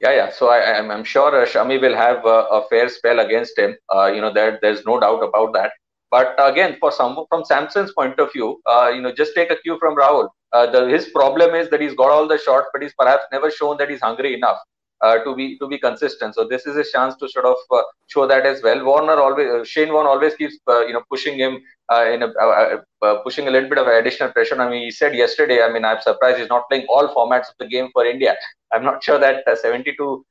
Yeah, 0.00 0.14
yeah. 0.20 0.30
So 0.32 0.48
I, 0.48 0.58
am 0.78 0.86
I'm, 0.86 0.90
I'm 0.90 1.04
sure 1.04 1.30
uh, 1.40 1.46
Shami 1.46 1.80
will 1.80 1.94
have 1.94 2.26
uh, 2.26 2.46
a 2.50 2.66
fair 2.68 2.88
spell 2.88 3.20
against 3.20 3.56
him. 3.58 3.76
Uh, 3.94 4.06
you 4.06 4.20
know, 4.20 4.32
there, 4.32 4.58
there's 4.60 4.84
no 4.84 4.98
doubt 4.98 5.22
about 5.22 5.52
that. 5.52 5.72
But 6.10 6.34
again, 6.38 6.76
for 6.80 6.90
some 6.92 7.16
from 7.28 7.44
Samson's 7.44 7.92
point 7.92 8.18
of 8.18 8.32
view, 8.32 8.60
uh, 8.66 8.90
you 8.94 9.00
know, 9.00 9.12
just 9.12 9.34
take 9.34 9.50
a 9.50 9.56
cue 9.56 9.78
from 9.78 9.96
Rahul. 9.96 10.28
The, 10.52 10.88
his 10.88 11.06
problem 11.08 11.54
is 11.56 11.68
that 11.70 11.80
he's 11.80 11.94
got 11.94 12.10
all 12.10 12.28
the 12.28 12.38
shots, 12.38 12.68
but 12.72 12.82
he's 12.82 12.94
perhaps 12.94 13.24
never 13.32 13.50
shown 13.50 13.76
that 13.78 13.90
he's 13.90 14.00
hungry 14.00 14.34
enough 14.34 14.58
uh, 15.04 15.16
to 15.24 15.34
be 15.38 15.46
to 15.58 15.66
be 15.72 15.78
consistent. 15.78 16.34
So 16.34 16.44
this 16.52 16.66
is 16.66 16.76
a 16.76 16.84
chance 16.90 17.14
to 17.20 17.28
sort 17.28 17.46
of 17.52 17.56
uh, 17.70 17.82
show 18.06 18.26
that 18.26 18.46
as 18.52 18.62
well. 18.62 18.84
Warner 18.84 19.18
always 19.24 19.48
uh, 19.54 19.64
Shane 19.64 19.92
Warne 19.92 20.06
always 20.06 20.34
keeps 20.34 20.58
uh, 20.66 20.84
you 20.86 20.94
know 20.94 21.02
pushing 21.10 21.38
him 21.38 21.58
uh, 21.92 22.04
in 22.14 22.22
a 22.22 22.28
uh, 22.28 23.16
pushing 23.22 23.48
a 23.48 23.50
little 23.50 23.68
bit 23.68 23.78
of 23.78 23.86
additional 23.86 24.32
pressure. 24.32 24.60
I 24.60 24.68
mean, 24.70 24.84
he 24.84 24.90
said 24.90 25.14
yesterday. 25.14 25.62
I 25.62 25.72
mean, 25.72 25.84
I'm 25.84 26.00
surprised 26.10 26.38
he's 26.38 26.54
not 26.56 26.68
playing 26.68 26.86
all 26.88 27.08
formats 27.16 27.50
of 27.50 27.56
the 27.58 27.68
game 27.74 27.90
for 27.92 28.06
India. 28.06 28.36
I'm 28.72 28.84
not 28.84 29.02
sure 29.04 29.18
that 29.18 29.44
72 29.46 30.24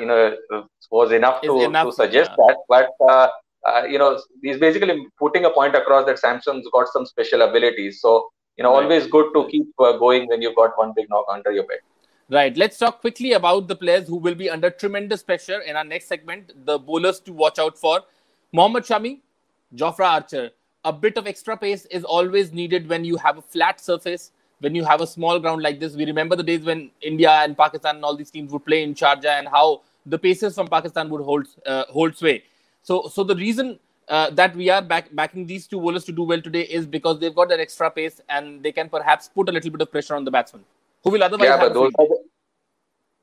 you 0.00 0.06
know 0.10 0.36
was 0.90 1.12
enough 1.12 1.42
to, 1.42 1.60
enough, 1.62 1.88
to 1.88 1.92
suggest 2.04 2.30
yeah. 2.38 2.46
that, 2.46 2.88
but. 3.02 3.34
you 3.92 3.98
know, 4.00 4.10
he's 4.46 4.58
basically 4.64 4.92
putting 5.22 5.44
a 5.46 5.50
point 5.54 5.74
across 5.78 6.04
that 6.08 6.20
Samson's 6.20 6.68
got 6.74 6.86
some 6.92 7.04
special 7.12 7.40
abilities. 7.46 7.94
So, 8.02 8.10
you 8.56 8.62
know, 8.64 8.74
right. 8.74 8.84
always 8.84 9.08
good 9.14 9.32
to 9.34 9.40
keep 9.52 9.66
going 10.02 10.28
when 10.28 10.44
you've 10.44 10.54
got 10.60 10.78
one 10.82 10.92
big 10.98 11.08
knock 11.14 11.26
under 11.36 11.52
your 11.56 11.66
belt. 11.70 11.82
Right. 12.28 12.56
Let's 12.56 12.76
talk 12.76 13.00
quickly 13.02 13.34
about 13.34 13.68
the 13.68 13.76
players 13.76 14.08
who 14.08 14.16
will 14.16 14.34
be 14.34 14.50
under 14.50 14.68
tremendous 14.68 15.22
pressure 15.22 15.60
in 15.60 15.76
our 15.76 15.84
next 15.84 16.06
segment. 16.06 16.52
The 16.66 16.76
bowlers 16.76 17.20
to 17.20 17.32
watch 17.32 17.60
out 17.60 17.78
for. 17.78 18.00
Mohammad 18.52 18.82
Shami, 18.82 19.20
Jofra 19.76 20.06
Archer. 20.06 20.50
A 20.84 20.92
bit 20.92 21.16
of 21.18 21.28
extra 21.28 21.56
pace 21.56 21.86
is 21.86 22.02
always 22.02 22.52
needed 22.52 22.88
when 22.88 23.04
you 23.04 23.16
have 23.16 23.38
a 23.38 23.42
flat 23.42 23.80
surface, 23.80 24.32
when 24.58 24.74
you 24.74 24.84
have 24.84 25.00
a 25.00 25.06
small 25.06 25.38
ground 25.38 25.62
like 25.62 25.78
this. 25.78 25.94
We 25.94 26.04
remember 26.04 26.34
the 26.34 26.42
days 26.42 26.64
when 26.64 26.90
India 27.00 27.30
and 27.30 27.56
Pakistan 27.56 27.96
and 27.96 28.04
all 28.04 28.16
these 28.16 28.32
teams 28.32 28.50
would 28.50 28.64
play 28.66 28.82
in 28.82 28.94
Sharjah 28.94 29.38
and 29.38 29.46
how 29.46 29.82
the 30.04 30.18
paces 30.18 30.56
from 30.56 30.66
Pakistan 30.66 31.08
would 31.10 31.22
hold 31.22 31.46
uh, 31.64 31.84
hold 31.90 32.16
sway. 32.16 32.42
So, 32.82 33.08
so 33.12 33.22
the 33.22 33.36
reason 33.36 33.78
uh, 34.08 34.30
that 34.30 34.56
we 34.56 34.68
are 34.68 34.82
back, 34.82 35.14
backing 35.14 35.46
these 35.46 35.68
two 35.68 35.80
bowlers 35.80 36.04
to 36.04 36.12
do 36.12 36.24
well 36.24 36.40
today 36.40 36.62
is 36.62 36.86
because 36.86 37.20
they've 37.20 37.34
got 37.34 37.48
that 37.50 37.60
extra 37.60 37.88
pace 37.88 38.20
and 38.28 38.64
they 38.64 38.72
can 38.72 38.88
perhaps 38.88 39.28
put 39.28 39.48
a 39.48 39.52
little 39.52 39.70
bit 39.70 39.80
of 39.80 39.92
pressure 39.92 40.16
on 40.16 40.24
the 40.24 40.30
batsman 40.30 40.64
who 41.06 41.12
will 41.12 41.22
otherwise 41.22 41.48
yeah, 41.48 41.56
but 41.56 41.72
those 41.72 41.92
the, 41.92 42.18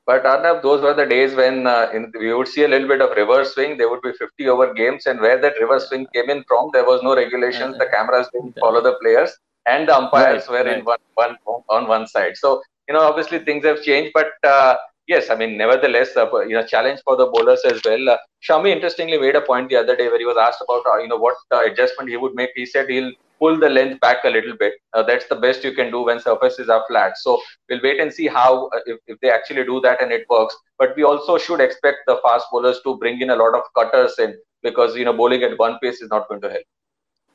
but 0.06 0.24
Arnab, 0.26 0.62
those 0.62 0.80
were 0.82 0.94
the 0.94 1.06
days 1.06 1.34
when 1.34 1.66
uh, 1.66 1.90
in, 1.92 2.12
we 2.18 2.32
would 2.32 2.48
see 2.48 2.64
a 2.64 2.68
little 2.68 2.88
bit 2.88 3.00
of 3.00 3.16
reverse 3.16 3.52
swing. 3.54 3.76
There 3.78 3.88
would 3.90 4.02
be 4.02 4.12
50 4.12 4.48
over 4.48 4.72
games, 4.74 5.06
and 5.06 5.20
where 5.20 5.40
that 5.40 5.54
reverse 5.60 5.88
swing 5.88 6.06
came 6.14 6.30
in 6.30 6.44
from, 6.48 6.70
there 6.72 6.84
was 6.84 7.02
no 7.02 7.14
regulations. 7.16 7.76
The 7.78 7.86
cameras 7.86 8.28
didn't 8.32 8.58
follow 8.58 8.82
the 8.82 8.94
players, 9.02 9.36
and 9.66 9.88
the 9.88 9.96
umpires 9.96 10.46
right, 10.48 10.50
were 10.50 10.70
right. 10.70 10.78
in 10.78 10.84
one, 10.84 10.98
one 11.14 11.36
on 11.68 11.88
one 11.88 12.06
side. 12.06 12.36
So 12.36 12.62
you 12.88 12.94
know, 12.94 13.00
obviously 13.00 13.38
things 13.38 13.64
have 13.64 13.82
changed, 13.82 14.12
but 14.14 14.32
uh, 14.46 14.76
yes, 15.06 15.30
I 15.30 15.36
mean, 15.36 15.56
nevertheless, 15.56 16.16
uh, 16.16 16.28
you 16.40 16.54
know, 16.54 16.66
challenge 16.66 17.00
for 17.04 17.16
the 17.16 17.26
bowlers 17.26 17.62
as 17.64 17.80
well. 17.84 18.10
Uh, 18.10 18.16
Shami 18.48 18.72
interestingly 18.72 19.18
made 19.18 19.36
a 19.36 19.40
point 19.40 19.70
the 19.70 19.76
other 19.76 19.96
day 19.96 20.08
where 20.08 20.18
he 20.18 20.26
was 20.26 20.36
asked 20.38 20.62
about 20.66 20.84
uh, 20.86 20.98
you 20.98 21.08
know 21.08 21.16
what 21.16 21.36
uh, 21.50 21.64
adjustment 21.64 22.10
he 22.10 22.16
would 22.16 22.34
make. 22.34 22.50
He 22.54 22.66
said 22.66 22.88
he'll 22.88 23.12
pull 23.38 23.58
the 23.58 23.68
length 23.68 24.00
back 24.00 24.24
a 24.24 24.30
little 24.30 24.56
bit. 24.56 24.74
Uh, 24.92 25.02
that's 25.02 25.26
the 25.28 25.36
best 25.36 25.64
you 25.64 25.72
can 25.72 25.90
do 25.90 26.02
when 26.02 26.20
surfaces 26.20 26.68
are 26.68 26.84
flat. 26.88 27.18
So 27.18 27.40
we'll 27.68 27.80
wait 27.82 28.00
and 28.00 28.12
see 28.12 28.26
how 28.26 28.68
uh, 28.68 28.80
if, 28.86 28.98
if 29.06 29.20
they 29.20 29.30
actually 29.30 29.64
do 29.64 29.80
that 29.80 30.02
and 30.02 30.12
it 30.12 30.26
works. 30.28 30.56
But 30.78 30.96
we 30.96 31.04
also 31.04 31.38
should 31.38 31.60
expect 31.60 31.98
the 32.06 32.18
fast 32.22 32.46
bowlers 32.50 32.80
to 32.84 32.96
bring 32.98 33.20
in 33.20 33.30
a 33.30 33.36
lot 33.36 33.54
of 33.54 33.62
cutters 33.76 34.18
in 34.18 34.36
because 34.62 34.96
you 34.96 35.04
know 35.04 35.12
bowling 35.12 35.42
at 35.42 35.58
one 35.58 35.78
pace 35.82 36.00
is 36.00 36.10
not 36.10 36.28
going 36.28 36.40
to 36.42 36.50
help. 36.50 36.64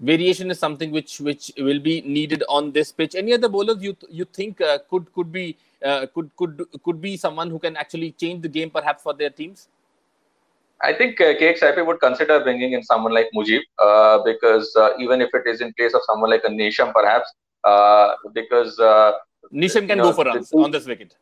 Variation 0.01 0.49
is 0.49 0.59
something 0.59 0.91
which 0.91 1.19
which 1.19 1.51
will 1.57 1.79
be 1.79 2.01
needed 2.01 2.43
on 2.47 2.71
this 2.71 2.91
pitch. 2.91 3.15
Any 3.15 3.33
other 3.33 3.49
bowlers 3.49 3.83
you 3.83 3.95
you 4.09 4.25
think 4.25 4.61
uh, 4.61 4.77
could 4.89 5.11
could 5.13 5.31
be 5.31 5.57
uh, 5.83 6.05
could 6.13 6.31
could 6.37 6.63
could 6.83 7.01
be 7.01 7.17
someone 7.17 7.49
who 7.49 7.59
can 7.59 7.75
actually 7.75 8.11
change 8.11 8.41
the 8.41 8.47
game 8.47 8.69
perhaps 8.69 9.03
for 9.03 9.13
their 9.13 9.29
teams? 9.29 9.67
I 10.81 10.93
think 10.93 11.19
uh, 11.19 11.33
KXIP 11.33 11.85
would 11.85 11.99
consider 11.99 12.39
bringing 12.41 12.73
in 12.73 12.83
someone 12.83 13.13
like 13.13 13.27
Mujib 13.35 13.61
uh, 13.79 14.19
because 14.23 14.73
uh, 14.77 14.89
even 14.97 15.21
if 15.21 15.29
it 15.33 15.45
is 15.45 15.61
in 15.61 15.73
place 15.73 15.93
of 15.93 16.01
someone 16.05 16.29
like 16.29 16.43
a 16.45 16.49
Neesham, 16.49 16.93
perhaps 16.93 17.31
uh, 17.65 18.13
because 18.33 18.79
uh, 18.79 19.13
Neesham 19.53 19.87
can 19.87 19.97
go 19.97 20.13
for 20.13 20.23
runs 20.25 20.51
on 20.53 20.71
this 20.71 20.85
wicket. 20.85 21.15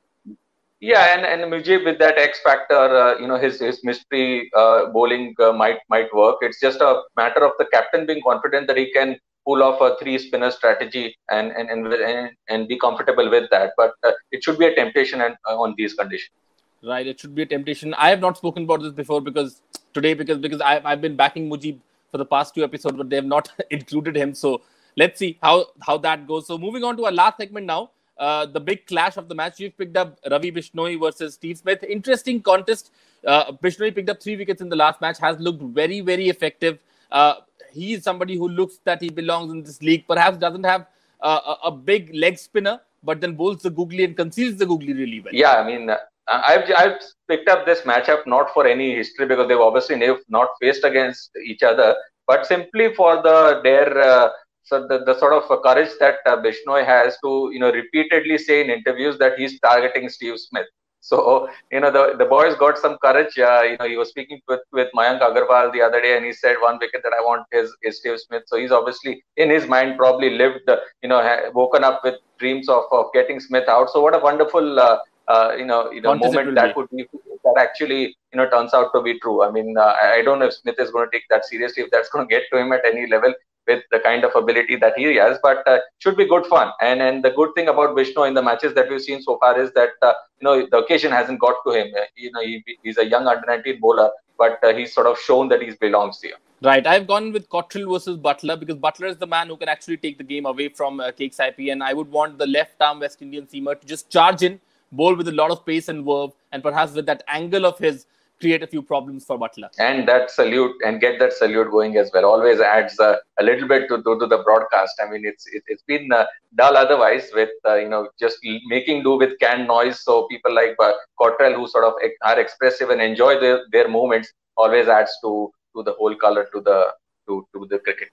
Yeah, 0.80 1.16
and 1.16 1.26
and 1.26 1.52
Mujib 1.52 1.86
with 1.86 1.98
that 1.98 2.20
X 2.20 2.40
factor, 2.42 2.76
uh, 2.76 3.18
you 3.18 3.28
know, 3.28 3.38
his 3.38 3.60
his 3.60 3.84
mystery 3.84 4.52
uh, 4.56 4.88
bowling 4.88 5.34
might 5.56 5.80
might 5.90 6.14
work. 6.14 6.38
It's 6.42 6.60
just 6.60 6.82
a 6.82 7.02
matter 7.16 7.44
of 7.44 7.54
the 7.58 7.66
captain 7.74 8.06
being 8.06 8.22
confident 8.24 8.68
that 8.68 8.78
he 8.78 8.92
can 8.92 9.18
pull 9.44 9.64
off 9.64 9.82
a 9.82 9.98
three 9.98 10.20
spinner 10.20 10.52
strategy 10.52 11.18
and 11.32 11.52
and 11.52 11.72
and 11.72 12.30
and, 12.48 12.68
be 12.68 12.78
comfortable 12.78 13.28
with 13.28 13.50
that. 13.50 13.72
But 13.76 13.94
it 14.32 14.44
should 14.44 14.60
be 14.60 14.68
a 14.68 14.76
temptation 14.76 15.22
and 15.22 15.36
on 15.48 15.74
these 15.78 15.96
conditions 15.96 16.38
right? 16.84 17.06
It 17.06 17.20
should 17.20 17.36
be 17.36 17.44
a 17.44 17.46
temptation. 17.46 17.94
I 17.94 18.10
have 18.10 18.20
not 18.20 18.38
spoken 18.38 18.64
about 18.64 18.82
this 18.82 18.94
before 18.94 19.22
because 19.22 19.62
today 19.94 20.14
because 20.14 20.38
because 20.38 20.62
I've, 20.62 20.86
I've 20.86 21.02
been 21.02 21.16
backing 21.16 21.50
Mujib 21.50 21.80
for 22.12 22.18
the 22.18 22.26
past 22.26 22.56
two 22.56 22.64
episodes, 22.64 22.98
but 22.98 23.10
they 23.10 23.16
have 23.18 23.26
not 23.26 23.52
included 23.70 24.16
him. 24.16 24.34
So 24.34 24.62
let's 24.96 25.20
see 25.20 25.38
how 25.42 25.68
how 25.82 25.98
that 26.00 26.28
goes. 26.28 26.48
So 26.48 26.58
moving 26.58 26.84
on 26.84 26.98
to 26.98 27.06
our 27.06 27.12
last 27.12 27.38
segment 27.38 27.66
now. 27.66 27.92
uh, 28.18 28.46
the 28.46 28.60
big 28.60 28.86
clash 28.86 29.18
of 29.18 29.30
the 29.30 29.36
match. 29.36 29.60
You've 29.60 29.78
picked 29.78 29.98
up 29.98 30.20
Ravi 30.30 30.52
Bishnoi 30.52 31.00
versus 31.00 31.36
Steve 31.36 31.58
Smith. 31.58 31.84
Interesting 31.84 32.42
contest. 32.42 32.92
Uh, 33.26 33.52
Bishnoi 33.52 33.94
picked 33.94 34.10
up 34.10 34.22
three 34.22 34.36
wickets 34.36 34.62
in 34.62 34.70
the 34.70 34.76
last 34.76 35.02
match, 35.02 35.20
has 35.20 35.40
looked 35.40 35.62
very, 35.62 36.02
very 36.02 36.30
effective. 36.30 36.80
Uh, 37.12 37.36
he 37.72 37.94
is 37.94 38.04
somebody 38.04 38.36
who 38.36 38.48
looks 38.50 38.80
that 38.84 39.02
he 39.02 39.10
belongs 39.10 39.52
in 39.52 39.64
this 39.64 39.82
league, 39.82 40.06
perhaps 40.08 40.38
doesn't 40.38 40.64
have 40.64 40.88
uh, 41.22 41.56
a, 41.64 41.68
a, 41.68 41.72
big 41.72 42.14
leg 42.14 42.38
spinner, 42.38 42.80
but 43.04 43.22
then 43.22 43.36
bowls 43.36 43.62
the 43.62 43.70
googly 43.70 44.04
and 44.04 44.16
conceals 44.16 44.56
the 44.58 44.66
googly 44.66 44.94
really 44.94 45.20
well. 45.20 45.34
Yeah, 45.34 45.54
I 45.56 45.66
mean, 45.66 45.90
I've, 46.28 46.70
I've 46.78 47.00
picked 47.28 47.50
up 47.50 47.66
this 47.66 47.82
matchup 47.82 48.28
not 48.28 48.54
for 48.54 48.68
any 48.68 48.96
history 48.96 49.26
because 49.26 49.48
they've 49.48 49.60
obviously 49.60 50.02
not 50.30 50.50
faced 50.62 50.84
against 50.84 51.32
each 51.46 51.64
other, 51.64 51.96
but 52.28 52.46
simply 52.46 52.94
for 52.94 53.22
the 53.22 53.62
their 53.64 53.98
uh, 54.00 54.30
so 54.64 54.86
the, 54.86 55.06
the 55.06 55.18
sort 55.18 55.34
of 55.34 55.44
courage 55.64 55.92
that 56.00 56.16
uh, 56.26 56.36
Bishnoi 56.38 56.86
has 56.86 57.18
to 57.24 57.50
you 57.54 57.60
know 57.60 57.72
repeatedly 57.72 58.38
say 58.38 58.62
in 58.62 58.70
interviews 58.70 59.18
that 59.20 59.40
he's 59.40 59.60
targeting 59.62 60.10
Steve 60.10 60.38
Smith. 60.40 60.68
So 61.00 61.48
you 61.72 61.80
know 61.80 61.92
the, 61.92 62.16
the 62.18 62.26
boys 62.26 62.56
got 62.56 62.78
some 62.78 62.98
courage. 62.98 63.38
Uh, 63.38 63.62
you 63.62 63.78
know 63.78 63.88
he 63.88 63.96
was 63.96 64.10
speaking 64.10 64.42
with 64.50 64.60
with 64.74 64.90
Mayank 64.94 65.22
Agarwal 65.22 65.72
the 65.72 65.82
other 65.82 66.02
day, 66.02 66.18
and 66.18 66.26
he 66.26 66.34
said 66.34 66.58
one 66.60 66.78
wicket 66.80 67.02
that 67.04 67.14
I 67.14 67.22
want 67.22 67.46
is, 67.54 67.74
is 67.82 68.00
Steve 68.00 68.20
Smith. 68.20 68.44
So 68.48 68.58
he's 68.58 68.72
obviously 68.72 69.24
in 69.38 69.50
his 69.50 69.68
mind 69.68 69.98
probably 69.98 70.32
lived, 70.32 70.70
you 71.02 71.08
know, 71.08 71.22
woken 71.54 71.86
up 71.86 72.02
with 72.04 72.16
dreams 72.38 72.68
of, 72.68 72.84
of 72.92 73.06
getting 73.14 73.40
Smith 73.40 73.70
out. 73.70 73.90
So 73.92 74.02
what 74.02 74.16
a 74.16 74.20
wonderful 74.20 74.80
uh, 74.80 74.98
uh, 75.28 75.54
you 75.58 75.66
know, 75.66 75.92
you 75.92 76.02
know, 76.02 76.16
moment 76.16 76.56
that 76.56 76.76
would 76.76 76.90
be 76.90 77.06
that 77.44 77.56
actually, 77.60 78.16
you 78.32 78.38
know, 78.38 78.50
turns 78.50 78.74
out 78.74 78.92
to 78.94 79.02
be 79.02 79.20
true. 79.20 79.44
I 79.44 79.52
mean, 79.52 79.78
uh, 79.78 79.96
I 80.02 80.22
don't 80.24 80.40
know 80.40 80.46
if 80.46 80.54
Smith 80.54 80.76
is 80.80 80.92
going 80.92 81.08
to 81.08 81.12
take 81.12 81.28
that 81.30 81.46
seriously, 81.46 81.84
if 81.84 81.90
that's 81.92 82.10
going 82.10 82.28
to 82.28 82.30
get 82.34 82.44
to 82.52 82.60
him 82.60 82.72
at 82.72 82.82
any 82.86 83.08
level 83.08 83.34
with 83.68 83.84
the 83.92 84.00
kind 84.00 84.24
of 84.24 84.32
ability 84.36 84.78
that 84.78 84.94
he 84.98 85.16
has, 85.16 85.38
but 85.44 85.68
uh, 85.68 85.80
should 86.00 86.16
be 86.16 86.26
good 86.26 86.46
fun. 86.46 86.72
And 86.82 87.02
and 87.02 87.24
the 87.24 87.32
good 87.32 87.50
thing 87.56 87.68
about 87.68 87.96
Bishnoi 87.96 88.30
in 88.30 88.34
the 88.34 88.42
matches 88.42 88.74
that 88.76 88.90
we've 88.90 89.02
seen 89.02 89.22
so 89.22 89.38
far 89.40 89.60
is 89.60 89.72
that 89.74 89.90
uh, 90.02 90.14
you 90.40 90.46
know 90.46 90.68
the 90.72 90.78
occasion 90.78 91.12
hasn't 91.12 91.40
got 91.42 91.56
to 91.66 91.74
him. 91.74 91.92
Uh, 91.98 92.06
you 92.16 92.32
know, 92.32 92.42
he, 92.42 92.64
he's 92.84 92.98
a 92.98 93.06
young 93.06 93.28
under 93.28 93.46
19 93.46 93.80
bowler, 93.82 94.10
but 94.38 94.64
uh, 94.64 94.74
he's 94.74 94.94
sort 94.94 95.08
of 95.08 95.20
shown 95.20 95.50
that 95.50 95.62
he 95.62 95.72
belongs 95.82 96.22
here. 96.22 96.36
Right, 96.60 96.88
I've 96.88 97.06
gone 97.06 97.34
with 97.34 97.50
Cottrell 97.50 97.94
versus 97.94 98.18
Buttler 98.18 98.60
because 98.60 98.78
Buttler 98.78 99.10
is 99.10 99.18
the 99.18 99.28
man 99.28 99.48
who 99.48 99.58
can 99.58 99.70
actually 99.70 99.98
take 99.98 100.18
the 100.18 100.24
game 100.24 100.48
away 100.48 100.70
from 100.70 101.00
uh, 101.00 101.12
Saipi, 101.12 101.72
and 101.72 101.84
I 101.84 101.94
would 101.94 102.10
want 102.10 102.40
the 102.40 102.48
left 102.48 102.82
arm 102.82 103.00
West 103.00 103.22
Indian 103.22 103.46
seamer 103.46 103.80
to 103.80 103.86
just 103.86 104.10
charge 104.10 104.42
in 104.42 104.60
bowl 104.92 105.16
with 105.16 105.28
a 105.28 105.32
lot 105.32 105.52
of 105.52 105.66
pace 105.66 105.88
and 105.88 106.06
verve, 106.06 106.32
and 106.52 106.64
perhaps 106.64 106.94
with 106.94 107.06
that 107.06 107.24
angle 107.28 107.66
of 107.66 107.78
his, 107.80 108.06
create 108.40 108.62
a 108.62 108.68
few 108.68 108.82
problems 108.82 109.26
for 109.26 109.38
Buttler. 109.38 109.70
And 109.80 110.08
that 110.08 110.30
salute 110.30 110.76
and 110.86 111.02
get 111.02 111.20
that 111.20 111.34
salute 111.34 111.72
going 111.72 111.98
as 111.98 112.12
well 112.14 112.26
always 112.26 112.60
adds 112.60 113.00
a 113.00 113.18
little 113.42 113.68
bit 113.68 113.88
to, 113.90 113.98
to, 113.98 114.20
to, 114.20 114.28
the 114.28 114.44
broadcast. 114.44 114.94
I 115.04 115.10
mean, 115.10 115.26
it's 115.26 115.48
it, 115.48 115.64
has 115.70 115.82
been 115.88 116.12
uh, 116.12 116.26
dull 116.56 116.78
otherwise 116.78 117.30
with 117.34 117.50
uh, 117.68 117.76
you 117.76 117.90
know 117.90 118.10
just 118.20 118.38
making 118.68 119.04
do 119.04 119.18
with 119.18 119.40
canned 119.40 119.68
noise. 119.68 120.02
So 120.02 120.28
people 120.28 120.54
like 120.54 120.76
uh, 120.80 120.94
Cottrell 121.20 121.56
who 121.56 121.68
sort 121.68 121.86
of 121.86 121.94
are 122.24 122.40
expressive 122.40 122.90
and 122.90 123.02
enjoy 123.02 123.40
their, 123.40 123.62
their 123.72 123.88
movements 123.90 124.32
always 124.56 124.88
adds 124.88 125.18
to 125.24 125.52
to 125.76 125.84
the 125.84 125.94
whole 125.94 126.16
color 126.16 126.48
to 126.54 126.62
the 126.62 126.94
to, 127.28 127.48
to 127.54 127.68
the 127.70 127.80
cricket 127.80 128.10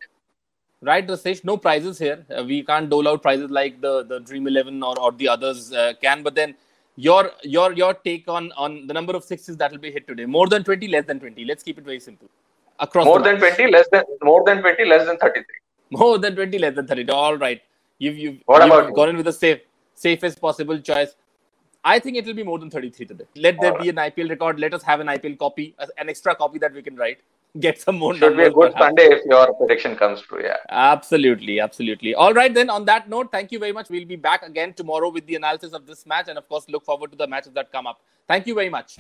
right 0.85 1.07
Rasesh, 1.07 1.45
no 1.45 1.57
prizes 1.57 1.99
here. 1.99 2.25
Uh, 2.37 2.45
we 2.45 2.63
can't 2.63 2.89
dole 2.91 3.09
out 3.09 3.23
prizes 3.23 3.51
like 3.51 3.81
the 3.81 4.05
the 4.05 4.21
dream 4.21 4.47
11 4.47 4.83
or, 4.83 4.99
or 4.99 5.13
the 5.13 5.29
others 5.29 5.73
uh, 5.73 5.93
can 6.01 6.23
but 6.23 6.35
then 6.35 6.55
your 6.97 7.31
your 7.43 7.73
your 7.73 7.93
take 7.95 8.29
on 8.29 8.53
on 8.53 8.87
the 8.87 8.95
number 8.95 9.15
of 9.19 9.25
sixes 9.25 9.57
that 9.57 9.73
will 9.73 9.85
be 9.87 9.91
hit 9.91 10.07
today. 10.07 10.27
More 10.27 10.47
than 10.47 10.63
20 10.63 10.89
less 10.89 11.05
than 11.07 11.21
20 11.21 11.45
let's 11.45 11.63
keep 11.63 11.79
it 11.79 11.85
very 11.85 12.01
simple. 12.01 12.29
Across 12.79 13.07
more 13.07 13.23
than 13.23 13.39
20 13.39 13.71
less 13.71 13.89
than 13.91 14.05
more 14.23 14.43
than 14.47 14.61
20 14.61 14.85
less 14.85 15.07
than 15.07 15.19
33 15.19 15.45
more 15.91 16.19
than 16.19 16.35
20 16.35 16.59
less 16.59 16.75
than 16.75 16.87
30 16.87 17.11
all 17.11 17.37
right. 17.37 17.61
You've 17.99 18.19
you've, 18.19 18.39
what 18.47 18.63
you've 18.63 18.73
about 18.73 18.95
gone 18.95 19.11
in 19.11 19.17
with 19.17 19.27
the 19.27 19.33
safe 19.33 19.61
safest 19.95 20.41
possible 20.41 20.79
choice. 20.79 21.15
I 21.85 21.99
think 21.99 22.17
it 22.17 22.25
will 22.27 22.35
be 22.35 22.43
more 22.43 22.59
than 22.59 22.71
33 22.71 23.07
today. 23.07 23.25
Let 23.37 23.61
there 23.61 23.79
be 23.79 23.91
an 23.91 23.97
IPL 23.97 24.31
record. 24.31 24.59
Let 24.59 24.73
us 24.73 24.83
have 24.83 25.01
an 25.01 25.07
IPL 25.07 25.39
copy, 25.39 25.75
an 25.99 26.09
extra 26.09 26.35
copy 26.35 26.59
that 26.59 26.73
we 26.73 26.83
can 26.83 26.97
write. 26.97 27.19
Get 27.61 27.81
some 27.81 27.99
more. 27.99 28.17
Should 28.17 28.37
be 28.37 28.43
a 28.43 28.51
good 28.51 28.73
perhaps. 28.73 28.97
Sunday 28.97 29.15
if 29.15 29.25
your 29.27 29.55
prediction 29.55 29.95
comes 29.95 30.21
true. 30.23 30.43
Yeah. 30.43 30.57
Absolutely, 30.71 31.61
absolutely. 31.61 32.13
All 32.13 32.35
right, 32.35 32.53
then. 32.53 32.69
On 32.69 32.85
that 32.87 33.09
note, 33.09 33.31
thank 33.31 33.53
you 33.53 33.61
very 33.61 33.71
much. 33.71 33.89
We'll 33.89 34.05
be 34.07 34.17
back 34.17 34.43
again 34.43 34.73
tomorrow 34.73 35.09
with 35.09 35.25
the 35.27 35.37
analysis 35.37 35.73
of 35.73 35.87
this 35.87 36.05
match, 36.05 36.27
and 36.29 36.37
of 36.37 36.49
course, 36.49 36.69
look 36.69 36.85
forward 36.85 37.13
to 37.13 37.17
the 37.17 37.29
matches 37.29 37.53
that 37.53 37.71
come 37.71 37.87
up. 37.87 38.01
Thank 38.27 38.49
you 38.49 38.55
very 38.55 38.71
much. 38.71 38.97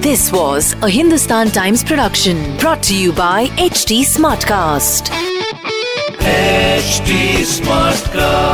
This 0.00 0.32
was 0.32 0.72
a 0.82 0.88
Hindustan 0.90 1.50
Times 1.50 1.84
production 1.84 2.56
brought 2.58 2.82
to 2.84 2.96
you 2.96 3.12
by 3.12 3.46
HT 3.56 4.00
Smartcast. 4.04 5.10
HT 6.18 7.44
Smartcast. 7.44 8.53